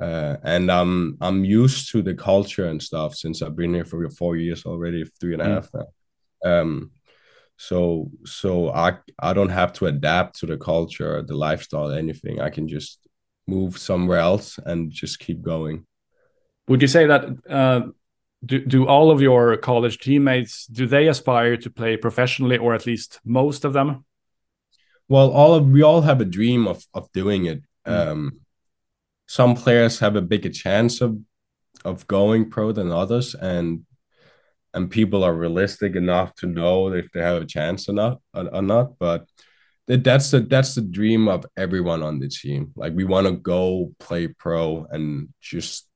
uh, 0.00 0.36
and 0.42 0.70
I'm 0.70 1.16
I'm 1.20 1.44
used 1.44 1.90
to 1.92 2.02
the 2.02 2.14
culture 2.14 2.66
and 2.66 2.82
stuff 2.82 3.14
since 3.14 3.42
I've 3.42 3.56
been 3.56 3.74
here 3.74 3.84
for 3.84 4.08
four 4.10 4.36
years 4.36 4.64
already, 4.64 5.04
three 5.20 5.34
and 5.34 5.42
a 5.42 5.46
mm. 5.46 5.54
half 5.54 5.68
now. 5.74 5.86
Um, 6.44 6.90
so 7.56 8.10
so 8.24 8.70
I 8.70 8.98
I 9.18 9.34
don't 9.34 9.50
have 9.50 9.72
to 9.74 9.86
adapt 9.86 10.38
to 10.40 10.46
the 10.46 10.56
culture, 10.56 11.22
the 11.22 11.36
lifestyle, 11.36 11.90
anything. 11.90 12.40
I 12.40 12.48
can 12.48 12.66
just 12.66 13.06
move 13.46 13.76
somewhere 13.76 14.18
else 14.18 14.58
and 14.64 14.90
just 14.90 15.18
keep 15.18 15.42
going. 15.42 15.86
Would 16.68 16.80
you 16.80 16.88
say 16.88 17.06
that 17.06 17.24
uh, 17.48 17.80
do 18.44 18.64
do 18.64 18.86
all 18.86 19.10
of 19.10 19.20
your 19.20 19.56
college 19.58 19.98
teammates 19.98 20.66
do 20.66 20.86
they 20.86 21.08
aspire 21.08 21.58
to 21.58 21.70
play 21.70 21.98
professionally, 21.98 22.56
or 22.56 22.74
at 22.74 22.86
least 22.86 23.20
most 23.24 23.64
of 23.66 23.74
them? 23.74 24.04
Well, 25.08 25.30
all 25.30 25.54
of 25.54 25.68
we 25.68 25.82
all 25.82 26.00
have 26.00 26.22
a 26.22 26.24
dream 26.24 26.66
of 26.66 26.86
of 26.94 27.12
doing 27.12 27.44
it. 27.44 27.62
Mm. 27.86 28.06
Um, 28.08 28.40
some 29.30 29.54
players 29.54 30.00
have 30.00 30.16
a 30.16 30.28
bigger 30.32 30.50
chance 30.50 31.00
of 31.00 31.18
of 31.84 32.06
going 32.06 32.50
pro 32.50 32.72
than 32.72 32.90
others 32.90 33.34
and 33.34 33.86
and 34.74 34.90
people 34.90 35.24
are 35.24 35.34
realistic 35.34 35.96
enough 35.96 36.34
to 36.34 36.46
know 36.46 36.92
if 36.92 37.10
they 37.12 37.20
have 37.20 37.42
a 37.42 37.46
chance 37.46 37.88
or 37.88 37.92
not 37.92 38.20
or, 38.34 38.54
or 38.56 38.62
not 38.62 38.98
but 38.98 39.26
that's 39.98 40.30
the 40.30 40.40
that's 40.40 40.74
the 40.74 40.82
dream 40.82 41.28
of 41.28 41.44
everyone 41.56 42.02
on 42.02 42.18
the 42.20 42.28
team. 42.28 42.72
Like 42.76 42.94
we 42.94 43.04
want 43.04 43.26
to 43.26 43.32
go 43.32 43.92
play 43.98 44.28
pro 44.28 44.86
and 44.90 45.28
just 45.40 45.88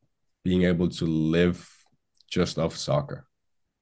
being 0.43 0.65
able 0.65 0.89
to 0.89 1.05
live 1.05 1.69
just 2.29 2.59
off 2.59 2.77
soccer. 2.77 3.27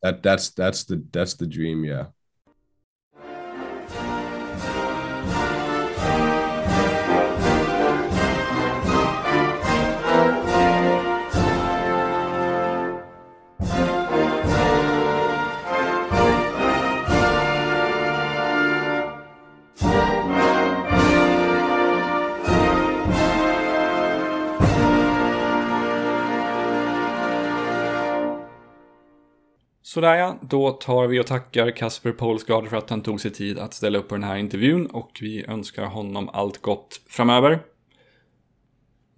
That 0.03 0.23
that's 0.23 0.51
that's 0.51 0.85
the 0.85 1.03
that's 1.11 1.35
the 1.35 1.47
dream 1.47 1.85
yeah 1.85 2.07
Sådär 29.93 30.15
ja, 30.15 30.39
då 30.43 30.71
tar 30.71 31.07
vi 31.07 31.21
och 31.21 31.27
tackar 31.27 31.71
Kasper 31.71 32.13
Polsgaard 32.13 32.69
för 32.69 32.77
att 32.77 32.91
han 32.91 33.03
tog 33.03 33.21
sig 33.21 33.31
tid 33.31 33.59
att 33.59 33.75
ställa 33.75 33.99
upp 33.99 34.09
på 34.09 34.15
den 34.15 34.25
här 34.25 34.37
intervjun 34.37 34.87
och 34.87 35.19
vi 35.21 35.45
önskar 35.49 35.85
honom 35.85 36.29
allt 36.29 36.63
gott 36.63 37.01
framöver. 37.09 37.63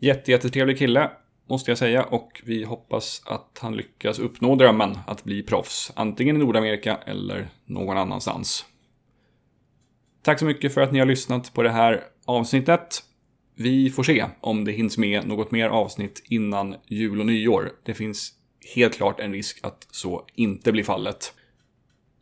Jättejättetrevlig 0.00 0.78
kille, 0.78 1.10
måste 1.48 1.70
jag 1.70 1.78
säga, 1.78 2.04
och 2.04 2.42
vi 2.44 2.64
hoppas 2.64 3.22
att 3.26 3.58
han 3.62 3.76
lyckas 3.76 4.18
uppnå 4.18 4.56
drömmen 4.56 4.98
att 5.06 5.24
bli 5.24 5.42
proffs, 5.42 5.92
antingen 5.96 6.36
i 6.36 6.38
Nordamerika 6.38 6.96
eller 6.96 7.48
någon 7.64 7.96
annanstans. 7.96 8.64
Tack 10.22 10.38
så 10.38 10.44
mycket 10.44 10.74
för 10.74 10.80
att 10.80 10.92
ni 10.92 10.98
har 10.98 11.06
lyssnat 11.06 11.54
på 11.54 11.62
det 11.62 11.70
här 11.70 12.04
avsnittet. 12.24 13.02
Vi 13.54 13.90
får 13.90 14.02
se 14.02 14.24
om 14.40 14.64
det 14.64 14.72
hinns 14.72 14.98
med 14.98 15.26
något 15.26 15.50
mer 15.50 15.68
avsnitt 15.68 16.22
innan 16.24 16.74
jul 16.86 17.20
och 17.20 17.26
nyår. 17.26 17.72
Det 17.84 17.94
finns 17.94 18.32
helt 18.74 18.96
klart 18.96 19.20
en 19.20 19.32
risk 19.32 19.58
att 19.62 19.86
så 19.90 20.26
inte 20.34 20.72
blir 20.72 20.84
fallet. 20.84 21.34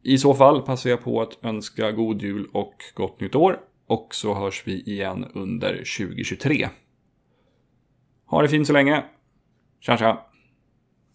I 0.03 0.18
så 0.18 0.34
fall 0.34 0.62
passar 0.62 0.90
jag 0.90 1.05
på 1.05 1.22
att 1.22 1.45
önska 1.45 1.93
god 1.93 2.22
jul 2.22 2.49
och 2.53 2.74
gott 2.95 3.20
nytt 3.20 3.34
år 3.34 3.61
och 3.86 4.14
så 4.14 4.34
hörs 4.34 4.62
vi 4.66 4.80
igen 4.80 5.26
under 5.34 5.76
2023. 5.76 6.68
Ha 8.26 8.43
det 8.43 8.49
fint 8.49 8.66
så 8.66 8.72
länge. 8.72 9.05
Tja 9.80 9.97
tja! 9.97 10.32